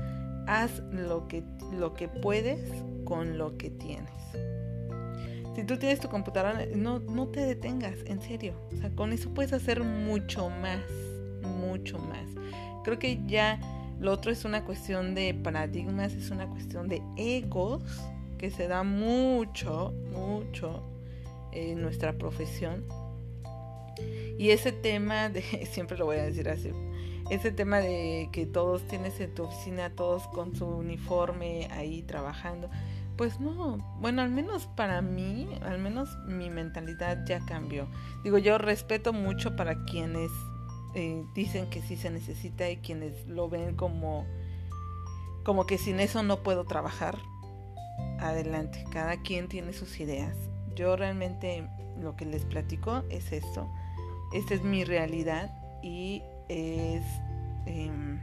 haz 0.46 0.80
lo 0.90 1.28
que, 1.28 1.42
lo 1.72 1.94
que 1.94 2.08
puedes 2.08 2.60
con 3.10 3.38
lo 3.38 3.58
que 3.58 3.70
tienes. 3.70 4.22
Si 5.56 5.64
tú 5.64 5.76
tienes 5.78 5.98
tu 5.98 6.08
computadora, 6.08 6.64
no, 6.76 7.00
no 7.00 7.26
te 7.26 7.40
detengas, 7.40 7.96
en 8.06 8.22
serio. 8.22 8.54
O 8.72 8.76
sea, 8.76 8.90
con 8.90 9.12
eso 9.12 9.34
puedes 9.34 9.52
hacer 9.52 9.82
mucho 9.82 10.48
más, 10.48 10.80
mucho 11.42 11.98
más. 11.98 12.24
Creo 12.84 13.00
que 13.00 13.20
ya 13.26 13.58
lo 13.98 14.12
otro 14.12 14.30
es 14.30 14.44
una 14.44 14.64
cuestión 14.64 15.16
de 15.16 15.34
paradigmas, 15.34 16.12
es 16.12 16.30
una 16.30 16.46
cuestión 16.46 16.86
de 16.86 17.02
egos 17.16 17.82
que 18.38 18.52
se 18.52 18.68
da 18.68 18.84
mucho, 18.84 19.92
mucho 20.12 20.84
en 21.50 21.82
nuestra 21.82 22.12
profesión. 22.12 22.84
Y 24.38 24.50
ese 24.50 24.70
tema 24.70 25.30
de, 25.30 25.42
siempre 25.72 25.98
lo 25.98 26.04
voy 26.04 26.18
a 26.18 26.22
decir 26.22 26.48
así, 26.48 26.70
ese 27.28 27.50
tema 27.50 27.80
de 27.80 28.28
que 28.32 28.46
todos 28.46 28.86
tienes 28.86 29.18
en 29.20 29.34
tu 29.34 29.42
oficina, 29.42 29.90
todos 29.90 30.28
con 30.28 30.54
su 30.54 30.66
uniforme 30.66 31.68
ahí 31.72 32.02
trabajando, 32.02 32.70
pues 33.20 33.38
no, 33.38 33.76
bueno, 34.00 34.22
al 34.22 34.30
menos 34.30 34.66
para 34.66 35.02
mí, 35.02 35.46
al 35.60 35.78
menos 35.78 36.16
mi 36.26 36.48
mentalidad 36.48 37.22
ya 37.26 37.40
cambió. 37.40 37.86
Digo, 38.24 38.38
yo 38.38 38.56
respeto 38.56 39.12
mucho 39.12 39.56
para 39.56 39.84
quienes 39.84 40.30
eh, 40.94 41.22
dicen 41.34 41.68
que 41.68 41.82
sí 41.82 41.98
se 41.98 42.08
necesita 42.08 42.70
y 42.70 42.78
quienes 42.78 43.26
lo 43.26 43.50
ven 43.50 43.76
como, 43.76 44.24
como 45.44 45.66
que 45.66 45.76
sin 45.76 46.00
eso 46.00 46.22
no 46.22 46.42
puedo 46.42 46.64
trabajar. 46.64 47.18
Adelante, 48.20 48.86
cada 48.90 49.20
quien 49.20 49.48
tiene 49.48 49.74
sus 49.74 50.00
ideas. 50.00 50.34
Yo 50.74 50.96
realmente 50.96 51.68
lo 52.00 52.16
que 52.16 52.24
les 52.24 52.46
platico 52.46 53.04
es 53.10 53.32
esto. 53.32 53.70
Esta 54.32 54.54
es 54.54 54.62
mi 54.62 54.82
realidad 54.82 55.50
y 55.82 56.22
es 56.48 57.02
em, 57.66 58.18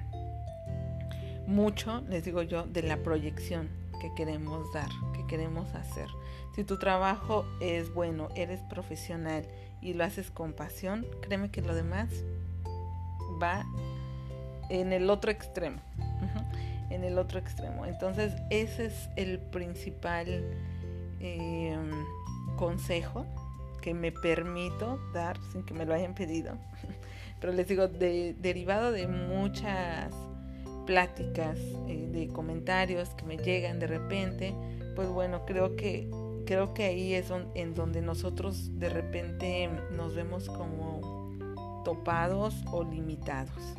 mucho, 1.45 2.01
les 2.09 2.25
digo 2.25 2.41
yo, 2.41 2.63
de 2.65 2.81
la 2.81 2.97
proyección 3.03 3.85
que 3.99 4.13
queremos 4.13 4.71
dar, 4.73 4.89
que 5.13 5.25
queremos 5.27 5.73
hacer. 5.75 6.07
Si 6.55 6.63
tu 6.63 6.77
trabajo 6.77 7.45
es 7.59 7.93
bueno, 7.93 8.29
eres 8.35 8.61
profesional 8.61 9.47
y 9.81 9.93
lo 9.93 10.03
haces 10.03 10.31
con 10.31 10.53
pasión, 10.53 11.05
créeme 11.21 11.51
que 11.51 11.61
lo 11.61 11.75
demás 11.75 12.09
va 13.41 13.65
en 14.69 14.93
el 14.93 15.09
otro 15.09 15.31
extremo. 15.31 15.77
En 16.89 17.03
el 17.03 17.17
otro 17.17 17.37
extremo. 17.39 17.85
Entonces, 17.85 18.33
ese 18.49 18.85
es 18.85 19.09
el 19.17 19.39
principal 19.39 20.27
em, 21.19 21.91
consejo 22.55 23.25
que 23.81 23.93
me 23.93 24.11
permito 24.11 24.97
dar 25.13 25.37
sin 25.51 25.63
que 25.63 25.73
me 25.73 25.85
lo 25.85 25.93
hayan 25.93 26.15
pedido. 26.15 26.57
pero 27.39 27.53
les 27.53 27.67
digo, 27.67 27.87
de, 27.87 28.35
derivado 28.39 28.91
de 28.91 29.07
muchas 29.07 30.11
pláticas, 30.87 31.59
eh, 31.87 32.07
de 32.11 32.27
comentarios 32.29 33.09
que 33.09 33.25
me 33.25 33.37
llegan 33.37 33.77
de 33.77 33.85
repente, 33.85 34.55
pues 34.95 35.09
bueno, 35.09 35.45
creo 35.45 35.75
que 35.75 36.09
creo 36.47 36.73
que 36.73 36.85
ahí 36.85 37.13
es 37.13 37.29
en 37.55 37.75
donde 37.75 38.01
nosotros 38.01 38.79
de 38.79 38.89
repente 38.89 39.69
nos 39.91 40.15
vemos 40.15 40.47
como 40.47 41.01
topados 41.83 42.55
o 42.71 42.83
limitados. 42.83 43.75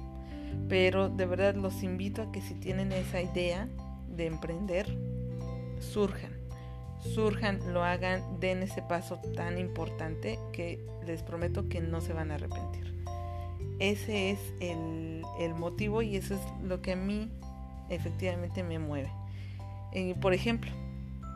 Pero 0.69 1.09
de 1.09 1.27
verdad 1.27 1.55
los 1.55 1.83
invito 1.83 2.23
a 2.23 2.31
que 2.31 2.43
si 2.43 2.55
tienen 2.55 2.93
esa 2.93 3.23
idea 3.23 3.69
de 4.15 4.27
emprender, 4.27 4.87
surjan, 5.81 6.33
surjan, 7.01 7.73
lo 7.73 7.83
hagan, 7.85 8.39
den 8.39 8.63
ese 8.63 8.83
paso 8.83 9.19
tan 9.35 9.59
importante 9.59 10.39
que 10.53 10.79
les 11.07 11.23
prometo 11.23 11.69
que 11.69 11.81
no 11.81 12.03
se 12.03 12.13
van 12.13 12.31
a 12.31 12.35
arrepentir. 12.35 12.88
Ese 13.79 14.31
es 14.31 14.41
el, 14.61 15.55
motivo 15.55 16.03
y 16.03 16.17
eso 16.17 16.35
es 16.35 16.41
lo 16.63 16.83
que 16.83 16.93
a 16.93 16.97
mí 16.97 17.31
efectivamente 17.89 18.63
me 18.63 18.79
mueve. 18.79 19.11
Eh, 19.93 20.15
por 20.21 20.35
ejemplo, 20.35 20.71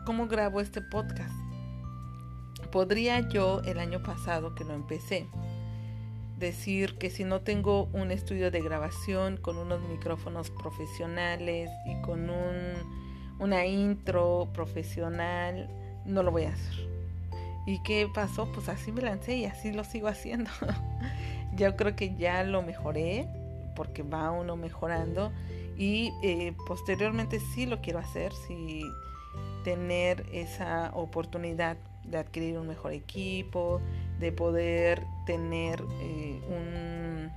¿cómo 0.07 0.27
grabo 0.27 0.61
este 0.61 0.81
podcast? 0.81 1.35
Podría 2.71 3.21
yo 3.29 3.61
el 3.63 3.79
año 3.79 4.03
pasado 4.03 4.55
que 4.55 4.65
lo 4.65 4.75
empecé, 4.75 5.27
decir 6.39 6.99
que 6.99 7.11
si 7.11 7.25
no 7.25 7.41
tengo 7.41 7.85
un 7.93 8.11
estudio 8.11 8.51
de 8.51 8.61
grabación 8.61 9.37
con 9.37 9.57
unos 9.59 9.81
micrófonos 9.89 10.51
profesionales 10.51 11.71
y 11.87 12.01
con 12.03 12.29
un, 12.29 12.73
una 13.39 13.67
intro 13.67 14.49
profesional, 14.53 15.71
no 16.05 16.23
lo 16.23 16.33
voy 16.33 16.45
a 16.45 16.53
hacer. 16.53 16.89
¿Y 17.67 17.81
qué 17.85 18.09
pasó? 18.13 18.51
Pues 18.53 18.69
así 18.69 18.91
me 18.91 19.03
lancé 19.03 19.37
y 19.37 19.45
así 19.45 19.73
lo 19.73 19.85
sigo 19.85 20.09
haciendo. 20.09 20.51
Yo 21.57 21.77
creo 21.77 21.95
que 21.97 22.15
ya 22.17 22.43
lo 22.45 22.63
mejoré 22.63 23.29
porque 23.75 24.03
va 24.03 24.31
uno 24.31 24.57
mejorando 24.57 25.33
y 25.77 26.13
eh, 26.23 26.55
posteriormente 26.67 27.41
sí 27.41 27.67
lo 27.67 27.81
quiero 27.81 27.99
hacer, 27.99 28.33
si 28.33 28.83
tener 29.65 30.27
esa 30.33 30.91
oportunidad 30.95 31.77
de 32.05 32.19
adquirir 32.19 32.59
un 32.59 32.67
mejor 32.67 32.93
equipo, 32.93 33.81
de 34.19 34.33
poder 34.33 35.03
tener 35.27 35.83
eh, 36.01 36.41
un, 36.49 37.31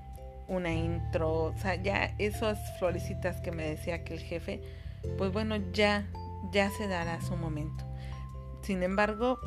una 0.47 0.73
intro, 0.73 1.45
o 1.45 1.57
sea, 1.57 1.75
ya 1.75 2.15
esas 2.17 2.59
florecitas 2.79 3.39
que 3.41 3.51
me 3.51 3.63
decía 3.63 4.03
que 4.03 4.13
el 4.13 4.19
jefe, 4.19 4.61
pues 5.17 5.31
bueno, 5.31 5.55
ya, 5.71 6.07
ya 6.51 6.69
se 6.71 6.87
dará 6.87 7.21
su 7.21 7.35
momento. 7.35 7.85
Sin 8.61 8.81
embargo, 8.83 9.39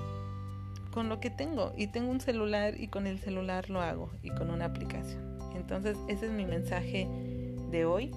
con 0.98 1.08
lo 1.08 1.20
que 1.20 1.30
tengo, 1.30 1.72
y 1.76 1.87
tengo 1.87 2.11
un 2.11 2.20
celular 2.20 2.74
y 2.76 2.88
con 2.88 3.06
el 3.06 3.20
celular 3.20 3.70
lo 3.70 3.80
hago, 3.80 4.11
y 4.20 4.30
con 4.30 4.50
una 4.50 4.64
aplicación. 4.64 5.38
Entonces, 5.54 5.96
ese 6.08 6.26
es 6.26 6.32
mi 6.32 6.44
mensaje 6.44 7.06
de 7.70 7.84
hoy 7.84 8.11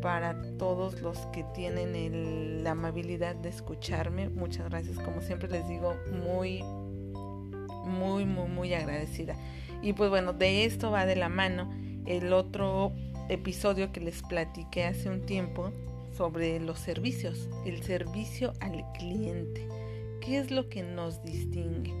para 0.00 0.40
todos 0.58 1.00
los 1.00 1.18
que 1.32 1.42
tienen 1.56 2.62
la 2.62 2.70
amabilidad 2.70 3.34
de 3.34 3.48
escucharme. 3.48 4.28
Muchas 4.28 4.70
gracias, 4.70 4.96
como 5.00 5.22
siempre 5.22 5.48
les 5.48 5.66
digo, 5.66 5.96
muy 6.24 6.62
muy, 7.84 8.26
muy, 8.26 8.48
muy 8.48 8.74
agradecida. 8.74 9.34
Y 9.82 9.92
pues 9.92 10.08
bueno, 10.08 10.32
de 10.32 10.64
esto 10.64 10.92
va 10.92 11.04
de 11.04 11.16
la 11.16 11.28
mano 11.28 11.68
el 12.06 12.32
otro 12.32 12.92
episodio 13.28 13.90
que 13.90 13.98
les 13.98 14.22
platiqué 14.22 14.84
hace 14.84 15.10
un 15.10 15.26
tiempo 15.26 15.72
sobre 16.16 16.60
los 16.60 16.78
servicios, 16.78 17.48
el 17.66 17.82
servicio 17.82 18.52
al 18.60 18.84
cliente. 18.92 19.66
¿Qué 20.22 20.38
es 20.38 20.50
lo 20.50 20.68
que 20.68 20.82
nos 20.82 21.22
distingue? 21.24 21.92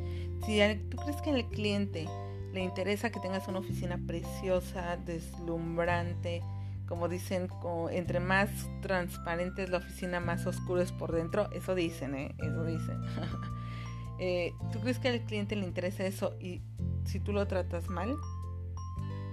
Si 0.46 0.60
tú 0.88 0.96
crees 0.96 1.20
que 1.22 1.30
al 1.30 1.48
cliente 1.48 2.06
le 2.52 2.62
interesa 2.62 3.10
que 3.10 3.20
tengas 3.20 3.48
una 3.48 3.58
oficina 3.58 3.98
preciosa, 4.06 4.96
deslumbrante, 4.96 6.40
como 6.86 7.08
dicen, 7.08 7.48
entre 7.90 8.20
más 8.20 8.50
transparente 8.80 9.64
es 9.64 9.70
la 9.70 9.78
oficina, 9.78 10.20
más 10.20 10.46
oscuro 10.46 10.80
es 10.80 10.92
por 10.92 11.12
dentro, 11.12 11.50
eso 11.52 11.74
dicen, 11.74 12.14
¿eh? 12.14 12.34
Eso 12.38 12.64
dicen. 12.64 13.00
Eh, 14.24 14.52
¿Tú 14.70 14.78
crees 14.78 15.00
que 15.00 15.08
al 15.08 15.20
cliente 15.22 15.56
le 15.56 15.64
interesa 15.64 16.06
eso 16.06 16.36
y 16.38 16.62
si 17.06 17.18
tú 17.18 17.32
lo 17.32 17.44
tratas 17.48 17.88
mal? 17.88 18.14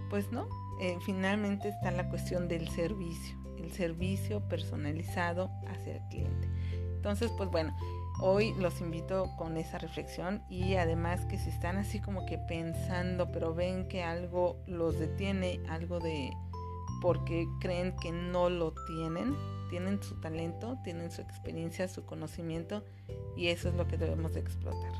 Pues 0.10 0.32
no. 0.32 0.48
Eh, 0.82 0.98
finalmente 1.06 1.70
está 1.70 1.92
la 1.92 2.10
cuestión 2.10 2.48
del 2.48 2.68
servicio, 2.70 3.38
el 3.60 3.72
servicio 3.72 4.40
personalizado 4.48 5.52
hacia 5.68 5.98
el 5.98 6.02
cliente. 6.10 6.48
Entonces, 6.96 7.30
pues 7.38 7.52
bueno, 7.52 7.76
hoy 8.20 8.54
los 8.56 8.82
invito 8.82 9.36
con 9.38 9.58
esa 9.58 9.78
reflexión 9.78 10.44
y 10.50 10.76
además 10.76 11.26
que 11.26 11.38
si 11.38 11.50
están 11.50 11.78
así 11.78 12.00
como 12.00 12.26
que 12.26 12.38
pensando, 12.38 13.32
pero 13.32 13.54
ven 13.54 13.88
que 13.88 14.04
algo 14.04 14.58
los 14.68 15.00
detiene, 15.00 15.60
algo 15.70 16.00
de 16.00 16.32
porque 17.02 17.48
creen 17.62 17.96
que 17.96 18.12
no 18.12 18.50
lo 18.50 18.74
tienen, 18.88 19.36
tienen 19.70 20.02
su 20.04 20.20
talento, 20.20 20.78
tienen 20.84 21.12
su 21.12 21.22
experiencia, 21.22 21.88
su 21.88 22.06
conocimiento 22.06 22.84
y 23.38 23.48
eso 23.48 23.70
es 23.70 23.76
lo 23.76 23.88
que 23.88 23.98
debemos 23.98 24.34
de 24.34 24.42
explotar. 24.42 24.94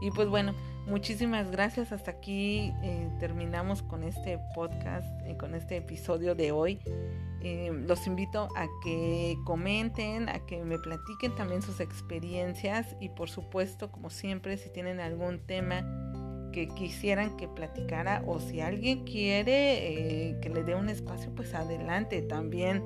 Y 0.00 0.10
pues 0.10 0.28
bueno, 0.28 0.54
muchísimas 0.86 1.50
gracias. 1.50 1.92
Hasta 1.92 2.10
aquí 2.12 2.72
eh, 2.82 3.08
terminamos 3.18 3.82
con 3.82 4.02
este 4.02 4.38
podcast, 4.54 5.06
eh, 5.26 5.36
con 5.36 5.54
este 5.54 5.76
episodio 5.76 6.34
de 6.34 6.52
hoy. 6.52 6.80
Eh, 7.42 7.70
los 7.86 8.06
invito 8.06 8.48
a 8.56 8.66
que 8.82 9.36
comenten, 9.44 10.28
a 10.28 10.40
que 10.46 10.62
me 10.64 10.78
platiquen 10.78 11.34
también 11.36 11.62
sus 11.62 11.80
experiencias 11.80 12.96
y 13.00 13.10
por 13.10 13.30
supuesto, 13.30 13.90
como 13.90 14.10
siempre, 14.10 14.56
si 14.58 14.70
tienen 14.70 15.00
algún 15.00 15.38
tema 15.46 15.84
que 16.52 16.68
quisieran 16.68 17.36
que 17.36 17.46
platicara 17.46 18.24
o 18.26 18.40
si 18.40 18.60
alguien 18.60 19.04
quiere 19.04 20.36
que 20.42 20.50
le 20.50 20.64
dé 20.64 20.74
un 20.74 20.88
espacio, 20.88 21.32
pues 21.34 21.54
adelante 21.54 22.22
también 22.22 22.82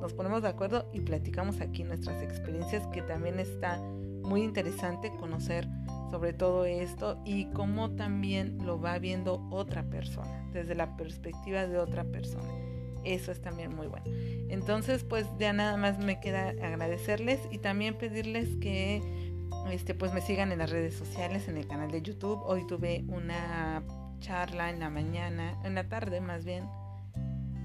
nos 0.00 0.12
ponemos 0.12 0.42
de 0.42 0.48
acuerdo 0.48 0.90
y 0.92 1.00
platicamos 1.00 1.60
aquí 1.60 1.84
nuestras 1.84 2.20
experiencias, 2.22 2.86
que 2.88 3.02
también 3.02 3.38
está 3.38 3.80
muy 4.24 4.42
interesante 4.42 5.10
conocer 5.18 5.66
sobre 6.14 6.32
todo 6.32 6.64
esto 6.64 7.20
y 7.24 7.46
cómo 7.46 7.90
también 7.96 8.64
lo 8.64 8.80
va 8.80 9.00
viendo 9.00 9.44
otra 9.50 9.82
persona, 9.82 10.48
desde 10.52 10.76
la 10.76 10.96
perspectiva 10.96 11.66
de 11.66 11.76
otra 11.76 12.04
persona. 12.04 12.52
Eso 13.02 13.32
es 13.32 13.40
también 13.40 13.74
muy 13.74 13.88
bueno. 13.88 14.04
Entonces, 14.48 15.02
pues 15.02 15.26
ya 15.40 15.52
nada 15.52 15.76
más 15.76 15.98
me 15.98 16.20
queda 16.20 16.50
agradecerles 16.50 17.40
y 17.50 17.58
también 17.58 17.98
pedirles 17.98 18.54
que 18.60 19.02
este 19.72 19.96
pues 19.96 20.14
me 20.14 20.20
sigan 20.20 20.52
en 20.52 20.60
las 20.60 20.70
redes 20.70 20.94
sociales, 20.94 21.48
en 21.48 21.56
el 21.56 21.66
canal 21.66 21.90
de 21.90 22.00
YouTube. 22.00 22.40
Hoy 22.44 22.64
tuve 22.68 23.04
una 23.08 23.82
charla 24.20 24.70
en 24.70 24.78
la 24.78 24.90
mañana, 24.90 25.58
en 25.64 25.74
la 25.74 25.88
tarde 25.88 26.20
más 26.20 26.44
bien, 26.44 26.62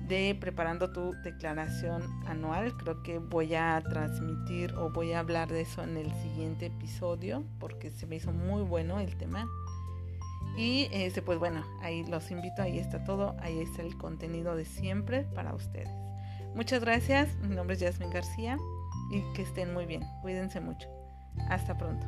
de 0.09 0.35
preparando 0.35 0.91
tu 0.91 1.13
declaración 1.23 2.03
anual. 2.25 2.75
Creo 2.75 3.01
que 3.03 3.19
voy 3.19 3.55
a 3.55 3.81
transmitir 3.87 4.73
o 4.73 4.91
voy 4.91 5.13
a 5.13 5.19
hablar 5.19 5.49
de 5.49 5.61
eso 5.61 5.83
en 5.83 5.95
el 5.95 6.11
siguiente 6.15 6.65
episodio 6.65 7.45
porque 7.59 7.91
se 7.91 8.07
me 8.07 8.17
hizo 8.17 8.33
muy 8.33 8.63
bueno 8.63 8.99
el 8.99 9.15
tema. 9.15 9.47
Y 10.57 10.89
este, 10.91 11.21
pues 11.21 11.39
bueno, 11.39 11.63
ahí 11.81 12.03
los 12.05 12.31
invito, 12.31 12.61
ahí 12.61 12.79
está 12.79 13.03
todo, 13.05 13.37
ahí 13.39 13.59
está 13.59 13.83
el 13.83 13.95
contenido 13.95 14.55
de 14.55 14.65
siempre 14.65 15.21
para 15.35 15.53
ustedes. 15.53 15.89
Muchas 16.55 16.81
gracias, 16.81 17.33
mi 17.37 17.55
nombre 17.55 17.75
es 17.75 17.79
Yasmin 17.79 18.09
García 18.09 18.57
y 19.11 19.21
que 19.33 19.43
estén 19.43 19.73
muy 19.73 19.85
bien, 19.85 20.01
cuídense 20.21 20.59
mucho. 20.59 20.89
Hasta 21.49 21.77
pronto. 21.77 22.05